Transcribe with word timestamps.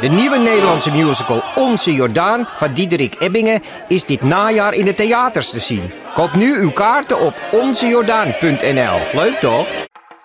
De 0.00 0.08
nieuwe 0.08 0.38
Nederlandse 0.38 0.90
musical 0.90 1.42
Onze 1.54 1.92
Jordaan 1.92 2.44
van 2.44 2.74
Diederik 2.74 3.16
Ebbingen 3.18 3.62
is 3.88 4.04
dit 4.04 4.22
najaar 4.22 4.72
in 4.72 4.84
de 4.84 4.94
theaters 4.94 5.50
te 5.50 5.60
zien. 5.60 5.90
Koop 6.14 6.34
nu 6.34 6.58
uw 6.58 6.70
kaarten 6.70 7.20
op 7.20 7.34
onzejordaan.nl. 7.52 8.98
Leuk 9.12 9.38
toch? 9.40 9.66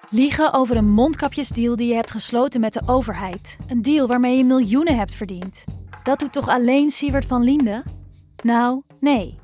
Liegen 0.10 0.54
over 0.54 0.78
een 0.78 0.89
mondkapjesdeal 0.89 1.76
die 1.76 1.88
je 1.88 1.94
hebt 1.94 2.12
gesloten 2.12 2.60
met 2.60 2.73
de 2.73 2.81
overheid. 2.86 3.57
Een 3.68 3.81
deal 3.81 4.07
waarmee 4.07 4.38
je 4.38 4.44
miljoenen 4.44 4.97
hebt 4.97 5.13
verdiend. 5.13 5.64
Dat 6.04 6.20
doet 6.20 6.34
toch 6.34 6.48
alleen 6.48 6.90
Siewert 6.90 7.26
van 7.26 7.44
Liende? 7.44 7.84
Nou, 8.44 8.82
nee. 9.00 9.40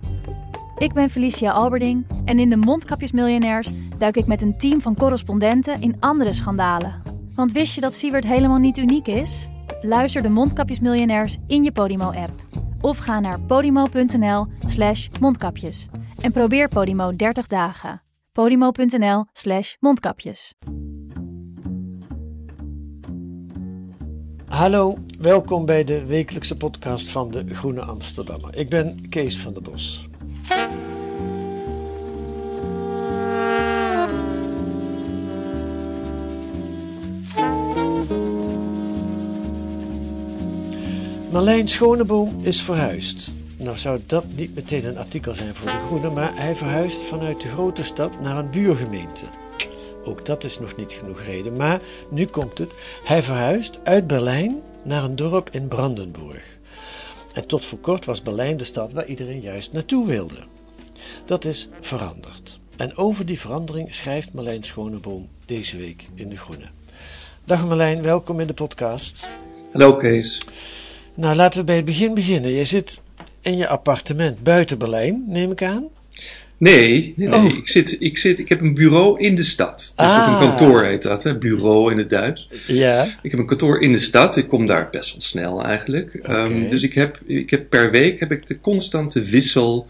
Ik 0.78 0.94
ben 0.94 1.10
Felicia 1.10 1.52
Alberding 1.52 2.08
en 2.26 2.40
in 2.40 2.50
de 2.50 2.58
Mondkapjesmiljonairs 2.58 3.70
duik 3.98 4.18
ik 4.18 4.28
met 4.28 4.42
een 4.42 4.58
team 4.58 4.82
van 4.82 4.96
correspondenten 4.96 5.82
in 5.82 5.98
andere 6.00 6.34
schandalen. 6.34 7.02
Want 7.36 7.52
wist 7.52 7.76
je 7.76 7.82
dat 7.82 7.96
Siewert 7.96 8.26
helemaal 8.26 8.58
niet 8.58 8.78
uniek 8.78 9.08
is? 9.08 9.48
Luister 9.82 10.22
de 10.22 10.30
Mondkapjesmiljonairs 10.30 11.38
in 11.48 11.64
je 11.64 11.72
Podimo-app. 11.72 12.32
Of 12.82 12.98
ga 12.98 13.20
naar 13.20 13.42
podimo.nl 13.42 14.48
slash 14.68 15.08
mondkapjes. 15.20 15.88
En 16.22 16.32
probeer 16.32 16.68
Podimo 16.68 17.16
30 17.16 17.48
dagen. 17.48 18.02
podimo.nl 18.34 19.26
slash 19.34 19.76
mondkapjes. 19.80 20.54
Hallo, 24.48 24.98
welkom 25.20 25.66
bij 25.66 25.84
de 25.84 26.06
wekelijkse 26.06 26.58
podcast 26.58 27.10
van 27.10 27.32
de 27.32 27.56
Groene 27.56 27.82
Amsterdammer. 27.82 28.56
Ik 28.56 28.70
ben 28.70 29.10
Kees 29.10 29.38
van 29.38 29.54
der 29.54 29.62
Bos. 29.62 30.08
Marlijn 41.38 41.68
Schoneboom 41.68 42.40
is 42.42 42.62
verhuisd. 42.62 43.32
Nou 43.58 43.78
zou 43.78 44.00
dat 44.06 44.26
niet 44.36 44.56
meteen 44.56 44.86
een 44.86 44.98
artikel 44.98 45.34
zijn 45.34 45.56
voor 45.56 45.72
de 45.72 45.86
Groene, 45.86 46.10
maar 46.10 46.32
hij 46.36 46.56
verhuist 46.56 47.02
vanuit 47.04 47.42
de 47.42 47.48
grote 47.48 47.84
stad 47.84 48.22
naar 48.22 48.38
een 48.38 48.50
buurgemeente. 48.50 49.26
Ook 50.04 50.26
dat 50.26 50.44
is 50.44 50.60
nog 50.60 50.76
niet 50.76 50.94
genoeg 50.94 51.22
reden, 51.22 51.58
maar 51.58 51.82
nu 52.10 52.26
komt 52.26 52.58
het. 52.58 52.74
Hij 53.04 53.24
verhuist 53.24 53.80
uit 53.84 54.08
Berlijn 54.08 54.62
naar 54.84 55.04
een 55.04 55.16
dorp 55.16 55.50
in 55.52 55.68
Brandenburg. 55.68 56.44
En 57.34 57.46
tot 57.46 57.66
voor 57.66 57.80
kort 57.80 58.06
was 58.06 58.22
Berlijn 58.22 58.58
de 58.58 58.64
stad 58.64 58.92
waar 58.92 59.06
iedereen 59.06 59.42
juist 59.42 59.72
naartoe 59.72 60.08
wilde. 60.08 60.40
Dat 61.26 61.46
is 61.46 61.70
veranderd. 61.82 62.60
En 62.78 62.98
over 62.98 63.26
die 63.26 63.40
verandering 63.40 63.94
schrijft 63.94 64.34
Marlijn 64.34 64.64
Schoneboom 64.64 65.28
deze 65.46 65.78
week 65.78 66.04
in 66.14 66.30
De 66.30 66.38
Groene. 66.38 66.68
Dag 67.44 67.66
Marlijn, 67.66 68.02
welkom 68.02 68.40
in 68.40 68.48
de 68.48 68.54
podcast. 68.54 69.30
Hallo 69.72 69.96
Kees. 69.96 70.42
Nou, 71.18 71.36
laten 71.36 71.60
we 71.60 71.66
bij 71.66 71.76
het 71.76 71.86
begin 71.86 72.14
beginnen. 72.14 72.52
Je 72.52 72.66
zit 72.66 73.02
in 73.42 73.58
je 73.58 73.68
appartement 73.68 74.44
buiten 74.44 74.78
Berlijn, 74.78 75.24
neem 75.28 75.52
ik 75.52 75.64
aan. 75.64 75.84
Nee, 76.58 77.14
nee, 77.16 77.28
nee. 77.28 77.40
Oh. 77.40 77.58
Ik, 77.58 77.68
zit, 77.68 77.96
ik, 78.00 78.18
zit, 78.18 78.40
ik 78.40 78.50
heb 78.50 78.62
een 78.62 78.74
bureau 78.74 79.20
in 79.20 79.36
de 79.36 79.44
stad. 79.44 79.78
Dus 79.78 80.06
Ah. 80.06 80.28
een 80.42 80.48
kantoor 80.48 80.84
heet 80.84 81.02
dat, 81.02 81.24
hè? 81.24 81.38
bureau 81.38 81.92
in 81.92 81.98
het 81.98 82.10
Duits. 82.10 82.50
Ja. 82.68 83.04
Ik 83.22 83.32
heb 83.32 83.40
een 83.40 83.46
kantoor 83.46 83.82
in 83.82 83.92
de 83.92 84.00
stad. 84.00 84.38
Ik 84.38 84.48
kom 84.48 84.66
daar 84.66 84.90
best 84.92 85.12
wel 85.12 85.22
snel 85.22 85.64
eigenlijk. 85.64 86.14
Ehm, 86.14 86.68
dus 86.68 86.84
ik 86.84 86.94
heb, 86.94 87.20
ik 87.26 87.50
heb 87.50 87.70
per 87.70 87.92
week 87.92 88.20
heb 88.20 88.32
ik 88.32 88.48
de 88.48 88.60
constante 88.60 89.22
wissel 89.22 89.88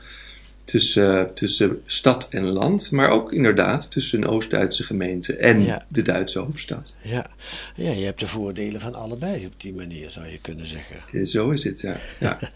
tussen, 0.68 1.34
tussen 1.34 1.82
stad 1.86 2.28
en 2.30 2.44
land. 2.44 2.92
Maar 2.92 3.10
ook 3.10 3.34
inderdaad 3.34 3.92
tussen 3.92 4.22
een 4.22 4.28
Oost-Duitse 4.28 4.84
gemeente 4.84 5.36
en 5.36 5.64
Ja. 5.64 5.86
de 5.88 6.02
Duitse 6.02 6.40
hoofdstad. 6.40 6.96
Ja. 7.02 7.30
ja, 7.76 7.92
je 7.92 8.06
hebt 8.06 8.20
de 8.20 8.28
voordelen 8.28 8.82
van 8.82 8.96
allebei 8.96 9.46
op 9.46 9.54
die 9.58 9.74
manier, 9.74 10.10
zou 10.10 10.28
je 10.28 10.40
kunnen 10.42 10.68
zeggen. 10.68 10.96
Eh, 11.14 11.26
Zo 11.26 11.50
is 11.50 11.64
het, 11.64 11.82
ja. 11.82 11.98
ja. 12.20 12.40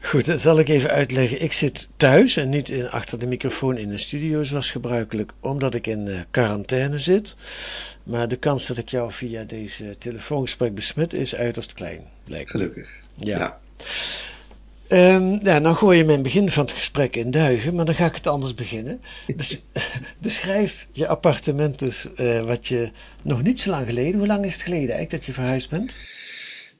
Goed, 0.00 0.24
dat 0.24 0.40
zal 0.40 0.58
ik 0.58 0.68
even 0.68 0.90
uitleggen. 0.90 1.42
Ik 1.42 1.52
zit 1.52 1.88
thuis 1.96 2.36
en 2.36 2.48
niet 2.48 2.68
in, 2.68 2.90
achter 2.90 3.18
de 3.18 3.26
microfoon 3.26 3.76
in 3.76 3.88
de 3.88 3.98
studio 3.98 4.42
zoals 4.42 4.70
gebruikelijk, 4.70 5.32
omdat 5.40 5.74
ik 5.74 5.86
in 5.86 6.08
eh, 6.08 6.20
quarantaine 6.30 6.98
zit. 6.98 7.36
Maar 8.02 8.28
de 8.28 8.36
kans 8.36 8.66
dat 8.66 8.78
ik 8.78 8.88
jou 8.88 9.12
via 9.12 9.44
deze 9.44 9.98
telefoongesprek 9.98 10.74
besmet 10.74 11.14
is 11.14 11.34
uiterst 11.34 11.72
klein, 11.72 12.00
blijkt 12.24 12.52
me. 12.52 12.58
Gelukkig. 12.58 12.90
Ja. 13.14 13.38
ja. 13.38 13.60
Ehm, 14.92 15.38
ja, 15.42 15.58
nou 15.58 15.76
gooi 15.76 15.98
je 15.98 16.04
mijn 16.04 16.22
begin 16.22 16.50
van 16.50 16.62
het 16.64 16.72
gesprek 16.72 17.16
in 17.16 17.30
duigen, 17.30 17.74
maar 17.74 17.84
dan 17.84 17.94
ga 17.94 18.06
ik 18.06 18.14
het 18.14 18.26
anders 18.26 18.54
beginnen. 18.54 19.00
Bes- 19.36 19.62
beschrijf 20.18 20.86
je 20.92 21.06
appartement 21.06 21.78
dus, 21.78 22.06
eh, 22.16 22.44
wat 22.44 22.66
je 22.66 22.90
nog 23.22 23.42
niet 23.42 23.60
zo 23.60 23.70
lang 23.70 23.86
geleden, 23.86 24.18
hoe 24.18 24.26
lang 24.26 24.44
is 24.44 24.52
het 24.52 24.62
geleden 24.62 24.94
eigenlijk 24.94 25.10
dat 25.10 25.24
je 25.24 25.32
verhuisd 25.32 25.70
bent? 25.70 25.98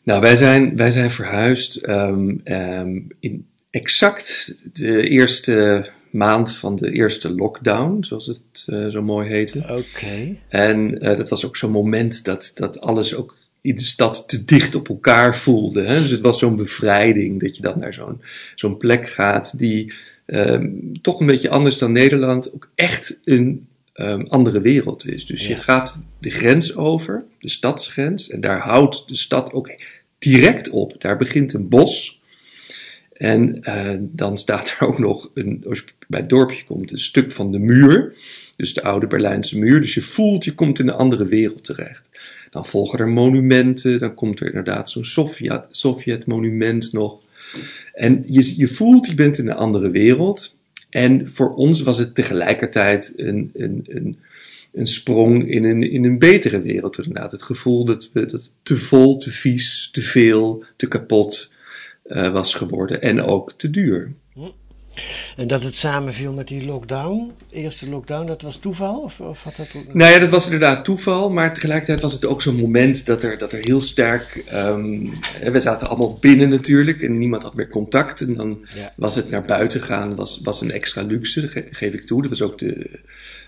Nou, 0.03 0.21
wij 0.21 0.37
zijn, 0.37 0.77
wij 0.77 0.91
zijn 0.91 1.11
verhuisd 1.11 1.77
ehm, 1.77 2.31
ehm, 2.45 3.01
in 3.21 3.47
exact 3.71 4.55
de 4.73 5.09
eerste 5.09 5.91
maand 6.11 6.57
van 6.57 6.77
de 6.77 6.93
eerste 6.93 7.35
lockdown, 7.35 8.03
zoals 8.05 8.27
het 8.27 8.65
eh, 8.67 8.89
zo 8.89 9.03
mooi 9.03 9.29
heette. 9.29 9.59
Oké. 9.59 10.37
En 10.49 11.01
eh, 11.01 11.17
dat 11.17 11.29
was 11.29 11.47
ook 11.47 11.57
zo'n 11.57 11.71
moment 11.71 12.25
dat, 12.25 12.51
dat 12.55 12.81
alles 12.81 13.15
ook 13.15 13.37
in 13.63 13.77
de 13.77 13.85
stad 13.85 14.29
te 14.29 14.45
dicht 14.45 14.75
op 14.75 14.89
elkaar 14.89 15.37
voelde. 15.37 15.83
Hè? 15.83 16.01
Dus 16.01 16.11
het 16.11 16.21
was 16.21 16.39
zo'n 16.39 16.57
bevrijding 16.57 17.41
dat 17.41 17.57
je 17.57 17.63
dan 17.63 17.79
naar 17.79 17.95
zo'n 17.95 18.21
zo'n 18.55 18.77
plek 18.77 19.11
gaat 19.11 19.59
die 19.59 19.93
ehm, 20.27 20.69
toch 21.03 21.21
een 21.21 21.27
beetje 21.27 21.49
anders 21.49 21.79
dan 21.79 21.93
Nederland 21.93 22.55
ook 22.55 22.71
echt 22.75 23.21
een 23.25 23.67
ehm, 23.93 24.21
andere 24.21 24.61
wereld 24.61 25.07
is. 25.07 25.27
Dus 25.27 25.47
je 25.47 25.57
gaat 25.57 26.03
de 26.19 26.31
grens 26.31 26.77
over, 26.77 27.25
de 27.39 27.49
stadsgrens, 27.49 28.29
en 28.29 28.41
daar 28.41 28.61
houdt 28.61 29.09
de 29.09 29.17
stad 29.17 29.53
ook 29.53 29.71
direct 30.19 30.71
op. 30.71 30.95
Daar 30.99 31.17
begint 31.17 31.53
een 31.53 31.69
bos. 31.69 32.21
En 33.13 33.63
eh, 33.63 33.97
dan 34.01 34.37
staat 34.37 34.77
er 34.79 34.87
ook 34.87 34.99
nog, 34.99 35.31
een, 35.35 35.65
als 35.69 35.79
je 35.79 35.85
bij 36.09 36.21
het 36.21 36.29
dorpje 36.29 36.65
komt, 36.65 36.93
een 36.93 36.99
stuk 36.99 37.33
van 37.33 37.53
de 37.53 37.59
muur. 37.59 38.15
Dus 38.57 38.75
de 38.75 38.83
oude 38.83 39.07
Berlijnse 39.07 39.59
muur. 39.59 39.81
Dus 39.81 39.95
je 39.95 40.03
voelt, 40.03 40.45
je 40.45 40.55
komt 40.55 40.79
in 40.79 40.89
een 40.89 40.95
andere 40.95 41.27
wereld 41.27 41.65
terecht. 41.65 42.09
Dan 42.53 42.67
volgen 42.67 42.99
er 42.99 43.09
monumenten. 43.09 43.99
Dan 43.99 44.15
komt 44.15 44.41
er 44.41 44.47
inderdaad 44.47 44.91
zo'n 44.91 45.05
Sovjet- 45.05 45.67
Sovjet-monument 45.71 46.93
nog. 46.93 47.21
En 47.95 48.25
je, 48.27 48.55
je 48.57 48.69
voelt, 48.69 49.07
je 49.07 49.15
bent 49.15 49.39
in 49.39 49.49
een 49.49 49.57
andere 49.57 49.91
wereld. 49.91 50.55
En 50.91 51.31
voor 51.31 51.55
ons 51.55 51.83
was 51.83 51.99
het 51.99 52.15
tegelijkertijd 52.15 53.13
een, 53.17 53.51
een, 53.55 53.85
een, 53.89 54.19
een 54.73 54.87
sprong 54.87 55.51
in 55.51 55.65
een, 55.65 55.91
in 55.91 56.05
een 56.05 56.19
betere 56.19 56.63
wereld. 56.63 56.99
Inderdaad. 56.99 57.31
Het 57.33 57.43
gevoel 57.43 57.85
dat, 57.85 58.11
we, 58.13 58.27
dat 58.27 58.53
te 58.63 58.77
vol, 58.77 59.17
te 59.17 59.31
vies, 59.31 59.89
te 59.93 60.03
veel, 60.03 60.65
te 60.77 60.89
kapot 60.89 61.53
eh, 62.03 62.33
was 62.33 62.55
geworden. 62.55 63.03
En 63.03 63.23
ook 63.23 63.53
te 63.57 63.71
duur. 63.71 64.13
En 65.37 65.47
dat 65.47 65.63
het 65.63 65.75
samenviel 65.75 66.33
met 66.33 66.49
die 66.49 66.65
lockdown, 66.65 67.33
eerste 67.51 67.89
lockdown, 67.89 68.27
dat 68.27 68.43
was 68.43 68.57
toeval? 68.57 69.01
Of, 69.01 69.21
of 69.21 69.43
had 69.43 69.57
dat 69.57 69.69
ook... 69.77 69.95
Nou 69.95 70.13
ja, 70.13 70.19
dat 70.19 70.29
was 70.29 70.45
inderdaad 70.45 70.85
toeval, 70.85 71.31
maar 71.31 71.55
tegelijkertijd 71.55 72.01
was 72.01 72.13
het 72.13 72.25
ook 72.25 72.43
zo'n 72.43 72.57
moment 72.57 73.07
dat 73.07 73.23
er, 73.23 73.39
dat 73.39 73.53
er 73.53 73.59
heel 73.63 73.81
sterk. 73.81 74.45
ehm, 74.49 75.07
we 75.53 75.61
zaten 75.61 75.89
allemaal 75.89 76.19
binnen 76.21 76.49
natuurlijk 76.49 77.03
en 77.03 77.19
niemand 77.19 77.43
had 77.43 77.55
meer 77.55 77.69
contact. 77.69 78.21
En 78.21 78.35
dan 78.35 78.67
Ja. 78.75 78.93
was 78.97 79.15
het 79.15 79.31
naar 79.31 79.45
buiten 79.45 79.83
gaan, 79.83 80.15
was, 80.15 80.41
was 80.43 80.61
een 80.61 80.71
extra 80.71 81.03
luxe, 81.03 81.41
dat 81.41 81.51
ge- 81.51 81.69
geef 81.71 81.93
ik 81.93 82.07
toe. 82.07 82.21
Dat 82.21 82.31
was 82.31 82.43
ook 82.43 82.59
de. 82.59 82.91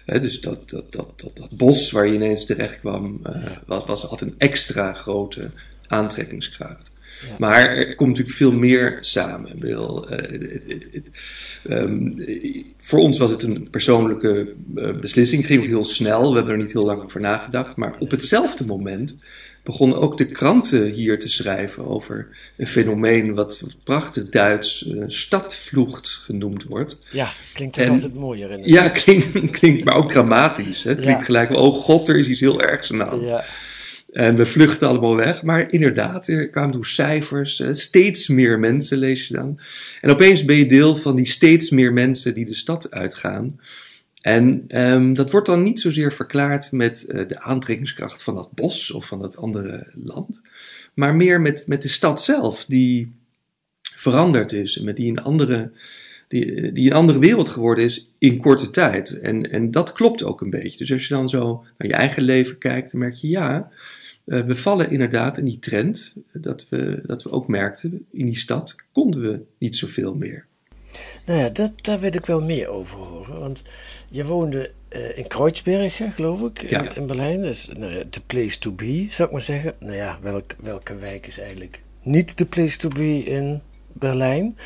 Hè, 0.05 0.21
dus 0.21 0.41
dat, 0.41 0.71
dat, 0.71 0.93
dat, 0.93 1.09
dat, 1.21 1.37
dat 1.37 1.51
bos 1.51 1.91
waar 1.91 2.07
je 2.07 2.15
ineens 2.15 2.45
terecht 2.47 2.81
kwam, 2.81 3.21
eh, 3.23 3.33
was, 3.67 3.85
was 3.87 4.09
altijd 4.11 4.31
een 4.31 4.39
extra 4.39 4.93
grote 4.93 5.51
aantrekkingskracht. 5.87 6.91
Ja. 7.23 7.35
Maar 7.39 7.77
er 7.77 7.95
komt 7.95 8.09
natuurlijk 8.09 8.37
veel 8.37 8.53
meer 8.53 8.99
samen. 9.01 9.51
Ik 9.53 9.61
bedoel, 9.61 10.09
eh, 10.09 11.01
ehm, 11.69 12.11
voor 12.79 12.99
ons 12.99 13.19
was 13.19 13.31
het 13.31 13.43
een 13.43 13.69
persoonlijke 13.71 14.55
eh, 14.75 14.91
beslissing. 15.01 15.41
Het 15.41 15.51
ging 15.51 15.63
ook 15.63 15.69
heel 15.69 15.85
snel. 15.85 16.31
We 16.31 16.37
hebben 16.37 16.55
er 16.55 16.61
niet 16.61 16.73
heel 16.73 16.85
lang 16.85 17.03
over 17.03 17.21
nagedacht. 17.21 17.77
Maar 17.77 17.95
op 17.99 18.11
hetzelfde 18.11 18.67
moment 18.67 19.17
begonnen 19.63 20.01
ook 20.01 20.19
de 20.19 20.27
kranten 20.27 20.87
hier 20.87 21.19
te 21.19 21.29
schrijven 21.29 21.87
over 21.87 22.29
een 22.57 22.67
fenomeen 22.67 23.35
wat 23.35 23.63
prachtig 23.85 24.29
Duits 24.29 24.95
stadvlucht 25.07 26.09
genoemd 26.09 26.65
wordt. 26.65 26.99
Ja, 27.11 27.33
klinkt 27.55 27.77
En- 27.77 27.91
altijd 27.91 28.15
mooier 28.15 28.51
in. 28.51 28.61
Ja, 28.65 28.89
klinkt, 29.05 29.51
klinkt 29.51 29.85
maar 29.85 29.97
ook 29.97 30.09
dramatisch. 30.09 30.83
Hè? 30.83 30.91
Het 30.91 31.01
klinkt 31.01 31.25
gelijk, 31.25 31.57
oh 31.57 31.75
god, 31.75 32.09
er 32.09 32.19
is 32.19 32.29
iets 32.29 32.41
heel 32.41 32.61
ergs 32.61 32.93
aan 32.93 32.99
de 32.99 33.05
hand. 33.05 33.29
Ja, 33.29 33.45
En 34.15 34.37
we 34.37 34.47
vluchten 34.47 34.89
allemaal 34.89 35.17
weg. 35.17 35.43
Maar 35.43 35.73
inderdaad, 35.73 36.29
er 36.29 36.51
kwamen 36.51 36.73
door 36.73 36.87
cijfers. 36.87 37.61
eh, 37.61 37.69
steeds 37.73 38.29
meer 38.29 38.59
mensen 38.59 38.99
lees 38.99 39.29
je 39.29 39.35
dan. 39.35 39.61
En 40.01 40.11
opeens 40.11 40.45
ben 40.45 40.57
je 40.57 40.67
deel 40.67 40.97
van 40.97 41.17
die 41.17 41.27
steeds 41.27 41.71
meer 41.71 41.93
mensen 41.93 42.35
die 42.35 42.45
de 42.45 42.55
stad 42.55 42.91
uitgaan. 42.91 43.61
En 44.21 44.65
ehm, 44.69 45.13
dat 45.13 45.31
wordt 45.31 45.47
dan 45.47 45.63
niet 45.63 45.81
zozeer 45.81 46.13
verklaard 46.13 46.73
met 46.73 47.05
eh, 47.05 47.29
de 47.29 47.41
aantrekkingskracht 47.41 48.23
van 48.23 48.35
dat 48.35 48.53
bos 48.53 48.91
of 48.91 49.07
van 49.07 49.21
dat 49.21 49.37
andere 49.37 49.87
land. 50.05 50.43
Maar 50.95 51.17
meer 51.17 51.41
met, 51.41 51.67
met 51.67 51.83
de 51.83 51.89
stad 51.89 52.23
zelf, 52.23 52.65
die 52.65 53.13
veranderd 53.97 54.53
is. 54.53 54.79
En 54.79 54.85
met 54.85 54.97
die 54.97 55.11
een 55.11 55.23
andere, 55.23 55.71
die, 56.29 56.73
die 56.73 56.91
een 56.91 56.97
andere 56.97 57.19
wereld 57.19 57.49
geworden 57.49 57.85
is 57.85 58.09
in 58.19 58.41
korte 58.41 58.71
tijd. 58.71 59.21
En, 59.21 59.51
en 59.51 59.71
dat 59.71 59.93
klopt 59.93 60.25
ook 60.25 60.41
een 60.41 60.51
beetje. 60.51 60.79
Dus 60.79 60.93
als 60.93 61.09
je 61.09 61.15
dan 61.15 61.29
zo 61.29 61.65
naar 61.79 61.89
je 61.89 61.95
eigen 61.95 62.23
leven 62.23 62.59
kijkt, 62.59 62.91
dan 62.91 63.01
merk 63.01 63.15
je 63.15 63.29
ja, 63.29 63.71
uh, 64.25 64.41
we 64.41 64.57
vallen 64.57 64.91
inderdaad 64.91 65.39
in 65.39 65.45
die 65.45 65.59
trend 65.59 66.15
dat 66.33 66.67
we, 66.69 67.03
dat 67.07 67.23
we 67.23 67.31
ook 67.31 67.49
merkten, 67.49 68.07
in 68.11 68.27
die 68.27 68.37
stad 68.37 68.77
konden 68.93 69.23
we 69.23 69.41
niet 69.59 69.77
zoveel 69.77 70.15
meer. 70.15 70.47
Nou 71.27 71.39
ja, 71.41 71.49
dat, 71.49 71.73
daar 71.77 72.01
wil 72.01 72.15
ik 72.15 72.27
wel 72.27 72.41
meer 72.41 72.69
over 72.69 72.99
horen. 72.99 73.39
Want 73.39 73.63
je 74.09 74.25
woonde 74.25 74.71
uh, 74.91 75.19
in 75.19 75.27
Kreuzberg, 75.27 76.01
geloof 76.15 76.41
ik, 76.41 76.63
in, 76.63 76.97
in, 76.97 77.07
Berlijn. 77.07 77.43
Dat 77.43 77.51
is 77.51 77.71
nou, 77.77 78.09
the 78.09 78.21
place 78.21 78.59
to 78.59 78.73
be, 78.73 79.07
zou 79.11 79.29
ik 79.29 79.35
maar 79.35 79.43
zeggen. 79.43 79.75
Nou 79.79 79.95
ja, 79.95 80.19
welk, 80.23 80.55
welke 80.61 80.97
wijk 80.97 81.27
is 81.27 81.39
eigenlijk 81.39 81.81
niet 82.03 82.39
de 82.39 82.47
place 82.47 82.79
to 82.79 82.89
be 82.89 83.25
in 83.25 83.61
Berlijn? 83.93 84.59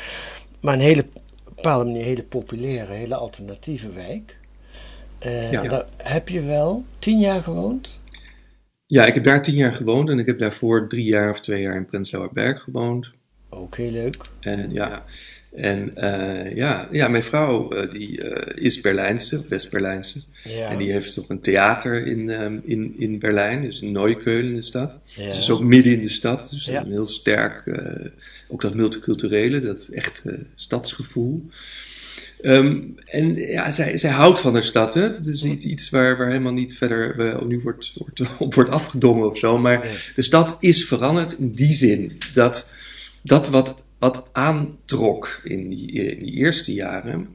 Maar 0.59 0.73
een 0.73 0.79
hele, 0.79 1.01
op 1.01 1.15
een 1.45 1.53
bepaalde 1.55 1.85
manier 1.85 2.03
hele 2.03 2.23
populaire, 2.23 2.93
hele 2.93 3.15
alternatieve 3.15 3.91
wijk. 3.91 4.37
Uh, 5.25 5.51
ja. 5.51 5.61
Daar 5.61 5.85
heb 5.97 6.29
je 6.29 6.41
wel 6.41 6.83
tien 6.99 7.19
jaar 7.19 7.43
gewoond? 7.43 7.98
Ja, 8.89 9.05
ik 9.05 9.13
heb 9.13 9.23
daar 9.23 9.43
tien 9.43 9.55
jaar 9.55 9.73
gewoond 9.73 10.09
en 10.09 10.19
ik 10.19 10.25
heb 10.25 10.39
daarvoor 10.39 10.87
drie 10.87 11.03
jaar 11.03 11.29
of 11.29 11.39
twee 11.41 11.61
jaar 11.61 11.75
in 11.75 11.85
Prenzlauer 11.85 12.29
Berg 12.33 12.61
gewoond. 12.61 13.09
Ook 13.49 13.77
heel 13.77 13.91
leuk. 13.91 14.15
En 14.39 14.73
ja, 14.73 15.05
en 15.55 15.91
uh, 15.97 16.55
ja, 16.55 16.87
ja, 16.91 17.07
mijn 17.07 17.23
vrouw 17.23 17.73
uh, 17.73 17.91
die 17.91 18.23
uh, 18.23 18.63
is 18.63 18.81
Berlijnse, 18.81 19.43
West-Berlijnse. 19.49 20.21
Ja. 20.43 20.69
En 20.69 20.77
die 20.77 20.91
heeft 20.91 21.19
ook 21.19 21.29
een 21.29 21.41
theater 21.41 22.07
in, 22.07 22.29
um, 22.29 22.61
in, 22.65 22.95
in 22.97 23.19
Berlijn, 23.19 23.61
dus 23.61 23.81
in 23.81 23.91
Neukölln 23.91 24.45
in 24.45 24.55
de 24.55 24.61
stad. 24.61 24.97
Ja. 25.05 25.25
Dus 25.25 25.37
is 25.37 25.49
ook 25.49 25.63
midden 25.63 25.93
in 25.93 26.01
de 26.01 26.09
stad. 26.09 26.49
Dus 26.49 26.65
ja. 26.65 26.81
een 26.81 26.91
heel 26.91 27.07
sterk, 27.07 27.63
ook 28.47 28.61
dat 28.61 28.73
multiculturele, 28.73 29.61
dat 29.61 29.87
echt 29.87 30.23
stadsgevoel. 30.55 31.49
Um, 32.41 32.95
en 33.05 33.35
ja, 33.35 33.71
zij, 33.71 33.97
zij 33.97 34.09
houdt 34.09 34.39
van 34.39 34.53
haar 34.53 34.63
stad. 34.63 34.93
Hè? 34.93 35.11
Dat 35.11 35.25
is 35.25 35.43
niet 35.43 35.63
iets 35.63 35.89
waar, 35.89 36.17
waar 36.17 36.27
helemaal 36.27 36.53
niet 36.53 36.77
verder 36.77 37.15
uh, 37.19 37.41
nu 37.41 37.59
wordt, 37.63 37.91
wordt, 37.95 38.21
op 38.37 38.53
wordt 38.53 38.69
afgedongen 38.69 39.29
of 39.29 39.37
zo. 39.37 39.57
Maar 39.57 39.79
nee. 39.79 39.97
de 40.15 40.21
stad 40.21 40.57
is 40.59 40.85
veranderd 40.85 41.37
in 41.37 41.51
die 41.51 41.73
zin 41.73 42.17
dat 42.33 42.73
dat 43.21 43.49
wat, 43.49 43.83
wat 43.97 44.23
aantrok 44.31 45.41
in 45.43 45.69
die, 45.69 45.91
in 45.91 46.23
die 46.23 46.33
eerste 46.33 46.73
jaren 46.73 47.27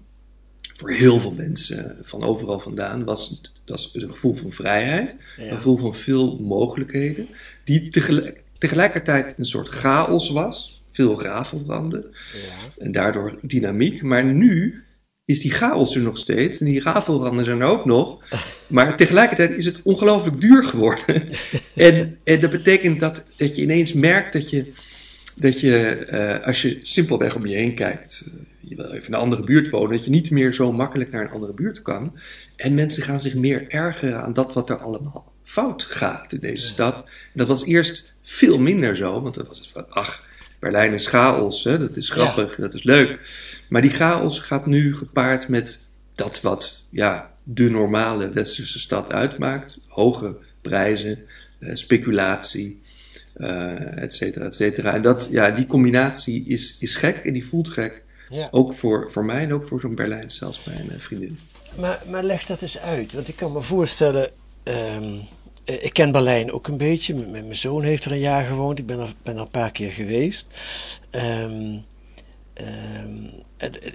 voor 0.76 0.90
heel 0.90 1.20
veel 1.20 1.32
mensen 1.32 1.96
van 2.02 2.22
overal 2.22 2.58
vandaan 2.58 3.04
was, 3.04 3.40
was 3.66 3.90
een 3.92 4.10
gevoel 4.10 4.34
van 4.34 4.52
vrijheid, 4.52 5.16
ja. 5.36 5.44
een 5.44 5.56
gevoel 5.56 5.76
van 5.76 5.94
veel 5.94 6.38
mogelijkheden, 6.40 7.28
die 7.64 7.88
tegelijk, 7.88 8.42
tegelijkertijd 8.58 9.34
een 9.38 9.44
soort 9.44 9.68
chaos 9.68 10.30
was, 10.30 10.82
veel 10.92 11.22
rafelbranden 11.22 12.04
ja. 12.32 12.84
en 12.84 12.92
daardoor 12.92 13.38
dynamiek. 13.42 14.02
Maar 14.02 14.24
nu 14.24 14.83
is 15.24 15.40
die 15.40 15.50
chaos 15.50 15.94
er 15.94 16.02
nog 16.02 16.18
steeds. 16.18 16.60
En 16.60 16.66
die 16.66 16.82
rafelranden 16.82 17.44
zijn 17.44 17.60
er 17.60 17.66
ook 17.66 17.84
nog. 17.84 18.18
Maar 18.66 18.96
tegelijkertijd 18.96 19.50
is 19.50 19.64
het 19.64 19.80
ongelooflijk 19.82 20.40
duur 20.40 20.64
geworden. 20.64 21.28
en, 21.74 22.18
en 22.24 22.40
dat 22.40 22.50
betekent 22.50 23.00
dat, 23.00 23.22
dat 23.36 23.56
je 23.56 23.62
ineens 23.62 23.92
merkt 23.92 24.32
dat 24.32 24.50
je, 24.50 24.72
dat 25.36 25.60
je 25.60 26.06
uh, 26.12 26.46
als 26.46 26.62
je 26.62 26.80
simpelweg 26.82 27.36
om 27.36 27.46
je 27.46 27.54
heen 27.54 27.74
kijkt, 27.74 28.24
uh, 28.26 28.32
je 28.60 28.76
wil 28.76 28.84
even 28.84 29.06
in 29.06 29.12
een 29.12 29.20
andere 29.20 29.44
buurt 29.44 29.70
wonen, 29.70 29.96
dat 29.96 30.04
je 30.04 30.10
niet 30.10 30.30
meer 30.30 30.54
zo 30.54 30.72
makkelijk 30.72 31.10
naar 31.10 31.22
een 31.22 31.30
andere 31.30 31.54
buurt 31.54 31.82
kan. 31.82 32.18
En 32.56 32.74
mensen 32.74 33.02
gaan 33.02 33.20
zich 33.20 33.34
meer 33.34 33.68
ergeren 33.68 34.22
aan 34.22 34.32
dat 34.32 34.52
wat 34.52 34.70
er 34.70 34.76
allemaal 34.76 35.32
fout 35.44 35.82
gaat 35.82 36.32
in 36.32 36.38
deze 36.38 36.68
stad. 36.68 36.98
En 36.98 37.04
dat 37.32 37.48
was 37.48 37.64
eerst 37.64 38.14
veel 38.22 38.58
minder 38.58 38.96
zo, 38.96 39.22
want 39.22 39.34
dat 39.34 39.46
was 39.46 39.58
het 39.58 39.68
van, 39.72 39.90
ach, 39.90 40.22
Berlijn 40.58 40.92
is 40.92 41.06
chaos, 41.06 41.64
hè? 41.64 41.78
dat 41.78 41.96
is 41.96 42.10
grappig, 42.10 42.56
ja. 42.56 42.62
dat 42.62 42.74
is 42.74 42.82
leuk. 42.82 43.18
Maar 43.68 43.82
die 43.82 43.90
chaos 43.90 44.38
gaat 44.38 44.66
nu 44.66 44.96
gepaard 44.96 45.48
met 45.48 45.88
dat 46.14 46.40
wat 46.40 46.84
ja, 46.90 47.30
de 47.42 47.70
normale 47.70 48.30
westerse 48.30 48.78
stad 48.78 49.12
uitmaakt. 49.12 49.78
Hoge 49.88 50.36
prijzen, 50.60 51.18
uh, 51.58 51.74
speculatie, 51.74 52.82
uh, 53.36 54.02
et 54.02 54.14
cetera, 54.14 54.44
et 54.44 54.54
cetera. 54.54 54.94
En 54.94 55.02
dat, 55.02 55.28
ja, 55.30 55.50
die 55.50 55.66
combinatie 55.66 56.44
is, 56.46 56.76
is 56.78 56.96
gek 56.96 57.16
en 57.16 57.32
die 57.32 57.46
voelt 57.46 57.68
gek. 57.68 58.02
Ja. 58.28 58.48
Ook 58.50 58.74
voor, 58.74 59.10
voor 59.10 59.24
mij 59.24 59.42
en 59.42 59.52
ook 59.52 59.66
voor 59.66 59.80
zo'n 59.80 59.94
Berlijn, 59.94 60.30
zelfs 60.30 60.64
mijn 60.64 60.86
uh, 60.86 60.98
vriendin. 60.98 61.38
Maar, 61.76 62.02
maar 62.10 62.24
leg 62.24 62.44
dat 62.44 62.62
eens 62.62 62.78
uit, 62.78 63.12
want 63.12 63.28
ik 63.28 63.36
kan 63.36 63.52
me 63.52 63.60
voorstellen... 63.60 64.30
Um 64.64 65.20
ik 65.66 65.92
ken 65.92 66.12
Berlijn 66.12 66.52
ook 66.52 66.68
een 66.68 66.76
beetje. 66.76 67.14
M 67.14 67.30
mijn 67.30 67.54
zoon 67.54 67.82
heeft 67.82 68.04
er 68.04 68.12
een 68.12 68.18
jaar 68.18 68.44
gewoond. 68.44 68.78
Ik 68.78 68.86
ben 68.86 68.98
er, 68.98 69.14
ben 69.22 69.34
er 69.34 69.40
een 69.40 69.48
paar 69.48 69.70
keer 69.70 69.90
geweest. 69.90 70.46
Um, 71.10 71.84
um, 72.60 73.30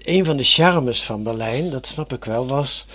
een 0.04 0.26
van 0.26 0.38
de 0.38 0.44
charmes 0.44 1.04
van 1.04 1.24
Berlijn, 1.24 1.70
dat 1.70 1.86
snap 1.86 2.14
ik 2.14 2.26
wel, 2.26 2.48
was 2.48 2.86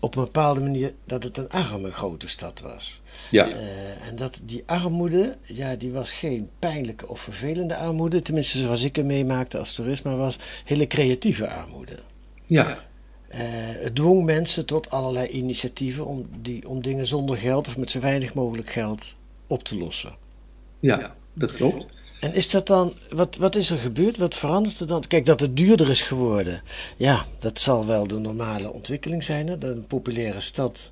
op 0.00 0.16
een 0.16 0.24
bepaalde 0.24 0.60
manier 0.60 0.92
dat 1.04 1.22
het 1.22 1.36
een 1.36 1.48
arme 1.48 1.90
grote 1.90 2.28
stad 2.28 2.60
was. 2.60 3.00
Ja. 3.30 3.48
Uh, 3.48 4.06
en 4.06 4.16
dat 4.16 4.40
die 4.44 4.62
armoede, 4.66 5.36
ja, 5.42 5.76
die 5.76 5.92
was 5.92 6.12
geen 6.12 6.50
pijnlijke 6.58 7.08
of 7.08 7.20
vervelende 7.20 7.76
armoede, 7.76 8.22
tenminste 8.22 8.58
zoals 8.58 8.82
ik 8.82 8.96
hem 8.96 9.06
meemaakte 9.06 9.58
als 9.58 9.74
toerist, 9.74 10.04
maar 10.04 10.16
was 10.16 10.38
hele 10.64 10.86
creatieve 10.86 11.48
armoede. 11.48 11.98
Ja. 12.46 12.86
Uh, 13.34 13.38
het 13.82 13.94
dwong 13.94 14.24
mensen 14.24 14.66
tot 14.66 14.90
allerlei 14.90 15.28
initiatieven 15.28 16.06
om, 16.06 16.28
die, 16.40 16.68
om 16.68 16.82
dingen 16.82 17.06
zonder 17.06 17.36
geld 17.36 17.68
of 17.68 17.76
met 17.76 17.90
zo 17.90 18.00
weinig 18.00 18.34
mogelijk 18.34 18.70
geld 18.70 19.16
op 19.46 19.64
te 19.64 19.76
lossen. 19.76 20.16
Ja, 20.80 21.14
dat 21.32 21.52
klopt. 21.52 21.86
En 22.20 22.34
is 22.34 22.50
dat 22.50 22.66
dan, 22.66 22.94
wat, 23.10 23.36
wat 23.36 23.54
is 23.54 23.70
er 23.70 23.78
gebeurd? 23.78 24.16
Wat 24.16 24.34
verandert 24.34 24.80
er 24.80 24.86
dan? 24.86 25.04
Kijk, 25.06 25.26
dat 25.26 25.40
het 25.40 25.56
duurder 25.56 25.90
is 25.90 26.02
geworden. 26.02 26.62
Ja, 26.96 27.26
dat 27.38 27.60
zal 27.60 27.86
wel 27.86 28.06
de 28.06 28.18
normale 28.18 28.72
ontwikkeling 28.72 29.24
zijn. 29.24 29.48
Hè? 29.48 29.56
Een 29.60 29.86
populaire 29.86 30.40
stad 30.40 30.90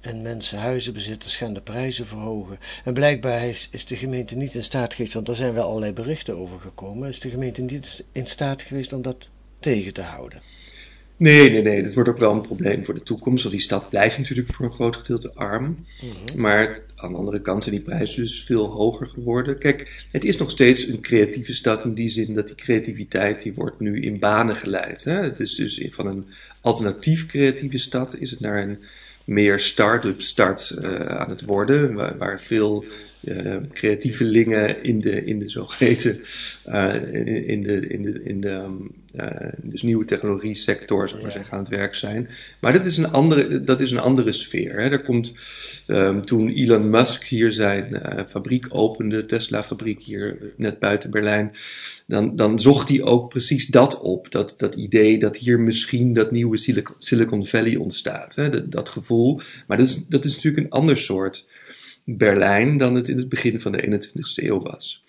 en 0.00 0.22
mensen 0.22 0.58
huizenbezitters 0.58 1.36
gaan 1.36 1.52
de 1.52 1.60
prijzen 1.60 2.06
verhogen. 2.06 2.58
En 2.84 2.94
blijkbaar 2.94 3.46
is, 3.46 3.68
is 3.70 3.86
de 3.86 3.96
gemeente 3.96 4.36
niet 4.36 4.54
in 4.54 4.64
staat 4.64 4.94
geweest, 4.94 5.14
want 5.14 5.28
er 5.28 5.36
zijn 5.36 5.54
wel 5.54 5.66
allerlei 5.66 5.92
berichten 5.92 6.36
over 6.36 6.60
gekomen, 6.60 7.08
is 7.08 7.20
de 7.20 7.30
gemeente 7.30 7.62
niet 7.62 8.04
in 8.12 8.26
staat 8.26 8.62
geweest 8.62 8.92
om 8.92 9.02
dat 9.02 9.28
tegen 9.60 9.92
te 9.92 10.02
houden. 10.02 10.40
Nee, 11.16 11.50
nee, 11.50 11.62
nee. 11.62 11.82
Dat 11.82 11.94
wordt 11.94 12.08
ook 12.08 12.18
wel 12.18 12.32
een 12.32 12.40
probleem 12.40 12.84
voor 12.84 12.94
de 12.94 13.02
toekomst. 13.02 13.42
Want 13.42 13.54
die 13.54 13.64
stad 13.64 13.88
blijft 13.88 14.18
natuurlijk 14.18 14.54
voor 14.54 14.64
een 14.64 14.72
groot 14.72 14.96
gedeelte 14.96 15.34
arm. 15.34 15.64
Mm 15.64 15.76
-hmm. 16.00 16.40
Maar 16.40 16.80
aan 16.96 17.12
de 17.12 17.18
andere 17.18 17.40
kant 17.40 17.62
zijn 17.62 17.74
die 17.74 17.84
prijzen 17.84 18.22
dus 18.22 18.44
veel 18.44 18.66
hoger 18.66 19.06
geworden. 19.06 19.58
Kijk, 19.58 20.06
het 20.10 20.24
is 20.24 20.36
nog 20.36 20.50
steeds 20.50 20.86
een 20.86 21.00
creatieve 21.00 21.54
stad 21.54 21.84
in 21.84 21.94
die 21.94 22.10
zin 22.10 22.34
dat 22.34 22.46
die 22.46 22.54
creativiteit 22.54 23.42
die 23.42 23.54
wordt 23.54 23.80
nu 23.80 24.00
in 24.00 24.18
banen 24.18 24.56
geleid. 24.56 25.04
Hè? 25.04 25.22
Het 25.22 25.40
is 25.40 25.54
dus 25.54 25.86
van 25.90 26.06
een 26.06 26.26
alternatief 26.60 27.26
creatieve 27.26 27.78
stad 27.78 28.16
is 28.18 28.30
het 28.30 28.40
naar 28.40 28.62
een 28.62 28.78
meer 29.24 29.60
start-up 29.60 30.20
start 30.20 30.76
uh, 30.80 30.94
aan 30.94 31.30
het 31.30 31.44
worden. 31.44 31.94
Waar, 31.94 32.18
waar 32.18 32.40
veel 32.40 32.84
uh, 33.20 33.56
creatievelingen 33.72 34.82
in 34.82 35.00
de, 35.00 35.24
in 35.24 35.38
de 35.38 35.48
zogeheten, 35.48 36.20
uh, 36.68 36.94
in, 37.12 37.46
in, 37.46 37.62
de, 37.62 37.86
in 37.86 38.02
de, 38.02 38.20
in 38.24 38.40
de 38.40 38.50
um, 38.50 38.90
uh, 39.16 39.26
dus 39.62 39.82
nieuwe 39.82 40.04
technologie 40.04 40.54
sector, 40.54 41.08
zou 41.08 41.20
ik 41.20 41.26
maar 41.26 41.34
zeggen, 41.36 41.52
aan 41.52 41.58
het 41.58 41.68
werk 41.68 41.94
zijn. 41.94 42.28
Maar 42.60 42.72
dat 42.72 42.86
is 42.86 42.96
een 42.96 43.10
andere, 43.10 43.60
dat 43.60 43.80
is 43.80 43.90
een 43.90 43.98
andere 43.98 44.32
sfeer. 44.32 44.72
Hè. 44.72 44.90
Er 44.90 45.02
komt, 45.02 45.34
um, 45.86 46.24
toen 46.24 46.48
Elon 46.48 46.90
Musk 46.90 47.24
hier 47.24 47.52
zijn 47.52 48.02
fabriek 48.28 48.66
opende, 48.68 49.26
Tesla 49.26 49.64
fabriek 49.64 50.02
hier 50.02 50.52
net 50.56 50.78
buiten 50.78 51.10
Berlijn, 51.10 51.52
dan, 52.06 52.36
dan 52.36 52.60
zocht 52.60 52.88
hij 52.88 53.02
ook 53.02 53.28
precies 53.28 53.66
dat 53.66 54.00
op. 54.00 54.30
Dat, 54.30 54.54
dat 54.56 54.74
idee 54.74 55.18
dat 55.18 55.36
hier 55.36 55.60
misschien 55.60 56.12
dat 56.12 56.30
nieuwe 56.30 56.56
Silicon, 56.56 56.94
Silicon 56.98 57.46
Valley 57.46 57.76
ontstaat. 57.76 58.34
Hè. 58.34 58.50
Dat, 58.50 58.72
dat 58.72 58.88
gevoel. 58.88 59.40
Maar 59.66 59.76
dat 59.76 59.86
is, 59.86 60.06
dat 60.06 60.24
is 60.24 60.34
natuurlijk 60.34 60.64
een 60.64 60.70
ander 60.70 60.98
soort 60.98 61.46
Berlijn 62.08 62.76
dan 62.76 62.94
het 62.94 63.08
in 63.08 63.16
het 63.16 63.28
begin 63.28 63.60
van 63.60 63.72
de 63.72 63.86
21ste 63.86 64.44
eeuw 64.44 64.62
was. 64.62 65.04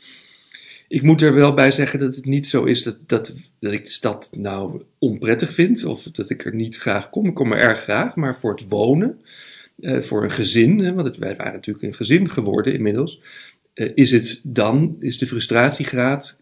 Ik 0.88 1.02
moet 1.02 1.22
er 1.22 1.34
wel 1.34 1.54
bij 1.54 1.72
zeggen 1.72 2.00
dat 2.00 2.16
het 2.16 2.26
niet 2.26 2.48
zo 2.48 2.64
is 2.64 2.84
dat, 2.84 2.98
dat, 3.06 3.34
dat 3.60 3.72
ik 3.72 3.86
de 3.86 3.92
stad 3.92 4.30
nou 4.32 4.82
onprettig 5.00 5.54
vind 5.54 5.86
of 5.86 6.04
dat 6.04 6.30
ik 6.30 6.46
er 6.46 6.56
niet 6.56 6.78
graag 6.78 7.10
kom. 7.10 7.26
Ik 7.26 7.34
kom 7.34 7.52
er 7.52 7.60
erg 7.60 7.80
graag, 7.80 8.16
maar 8.16 8.38
voor 8.38 8.52
het 8.52 8.66
wonen, 8.68 9.22
uh, 9.80 10.02
voor 10.02 10.24
een 10.24 10.32
gezin, 10.32 10.80
hè, 10.80 10.94
want 10.94 11.08
het, 11.08 11.18
wij 11.18 11.36
waren 11.36 11.54
natuurlijk 11.54 11.86
een 11.86 11.94
gezin 11.94 12.30
geworden 12.30 12.74
inmiddels, 12.74 13.22
uh, 13.74 13.92
is 13.94 14.12
het 14.12 14.42
dan, 14.44 14.96
is 15.00 15.18
de 15.18 15.28
frustratiegraad 15.28 16.40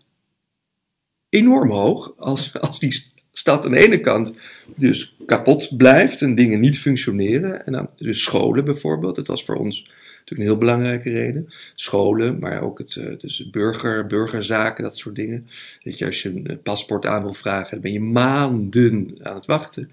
enorm 1.29 1.71
hoog 1.71 2.13
als, 2.17 2.59
als 2.59 2.79
die 2.79 3.03
stad 3.31 3.65
aan 3.65 3.71
de 3.71 3.85
ene 3.85 3.99
kant 3.99 4.33
dus 4.75 5.15
kapot 5.25 5.77
blijft 5.77 6.21
en 6.21 6.35
dingen 6.35 6.59
niet 6.59 6.79
functioneren. 6.79 7.65
En 7.65 7.71
dan, 7.71 7.89
dus 7.97 8.23
scholen 8.23 8.65
bijvoorbeeld, 8.65 9.15
dat 9.15 9.27
was 9.27 9.45
voor 9.45 9.55
ons 9.55 9.89
natuurlijk 10.25 10.49
een 10.49 10.55
heel 10.55 10.57
belangrijke 10.57 11.09
reden. 11.09 11.49
Scholen, 11.75 12.39
maar 12.39 12.61
ook 12.61 12.77
het, 12.77 12.95
uh, 12.95 13.19
dus 13.19 13.49
burger, 13.49 14.07
burgerzaken, 14.07 14.83
dat 14.83 14.97
soort 14.97 15.15
dingen. 15.15 15.47
Weet 15.83 15.97
je, 15.97 16.05
als 16.05 16.21
je 16.21 16.29
een 16.29 16.59
paspoort 16.63 17.05
aan 17.05 17.21
wil 17.21 17.33
vragen, 17.33 17.71
dan 17.71 17.81
ben 17.81 17.91
je 17.91 17.99
maanden 17.99 19.17
aan 19.21 19.35
het 19.35 19.45
wachten. 19.45 19.91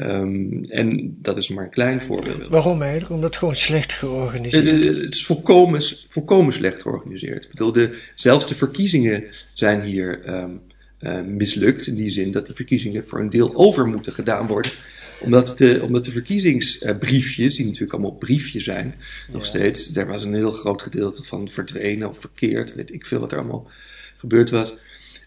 Um, 0.00 0.64
en 0.64 1.16
dat 1.20 1.36
is 1.36 1.48
maar 1.48 1.64
een 1.64 1.70
klein 1.70 2.02
voorbeeld. 2.02 2.48
Waarom 2.48 2.82
eigenlijk? 2.82 3.12
Omdat 3.12 3.28
het 3.28 3.38
gewoon 3.38 3.54
slecht 3.54 3.92
georganiseerd 3.92 4.64
is? 4.64 4.86
Het, 4.86 4.96
het 4.96 5.14
is 5.14 5.26
volkomen, 5.26 5.82
volkomen 6.08 6.52
slecht 6.54 6.82
georganiseerd. 6.82 7.44
Ik 7.44 7.50
bedoel, 7.50 7.72
de, 7.72 7.98
zelfs 8.14 8.46
de 8.46 8.54
verkiezingen 8.54 9.24
zijn 9.52 9.82
hier 9.82 10.28
um, 10.28 10.60
uh, 11.00 11.20
mislukt. 11.20 11.86
In 11.86 11.94
die 11.94 12.10
zin 12.10 12.32
dat 12.32 12.46
die 12.46 12.54
verkiezingen 12.54 13.06
voor 13.06 13.20
een 13.20 13.30
deel 13.30 13.54
over 13.54 13.86
moeten 13.86 14.12
gedaan 14.12 14.46
worden 14.46 14.72
omdat, 15.20 15.54
de, 15.58 15.80
omdat 15.82 16.04
de 16.04 16.10
verkiezingsbriefjes, 16.10 17.56
die 17.56 17.64
natuurlijk 17.64 17.92
allemaal 17.92 18.14
briefjes 18.18 18.64
zijn, 18.64 18.94
nog 19.32 19.42
Ja. 19.42 19.48
steeds, 19.48 19.86
daar 19.86 20.06
was 20.06 20.22
een 20.22 20.34
heel 20.34 20.52
groot 20.52 20.82
gedeelte 20.82 21.24
van 21.24 21.48
verdwenen 21.52 22.08
of 22.08 22.20
verkeerd, 22.20 22.74
weet 22.74 22.92
ik 22.92 23.06
veel 23.06 23.20
wat 23.20 23.32
er 23.32 23.38
allemaal 23.38 23.70
gebeurd 24.16 24.50
was. 24.50 24.74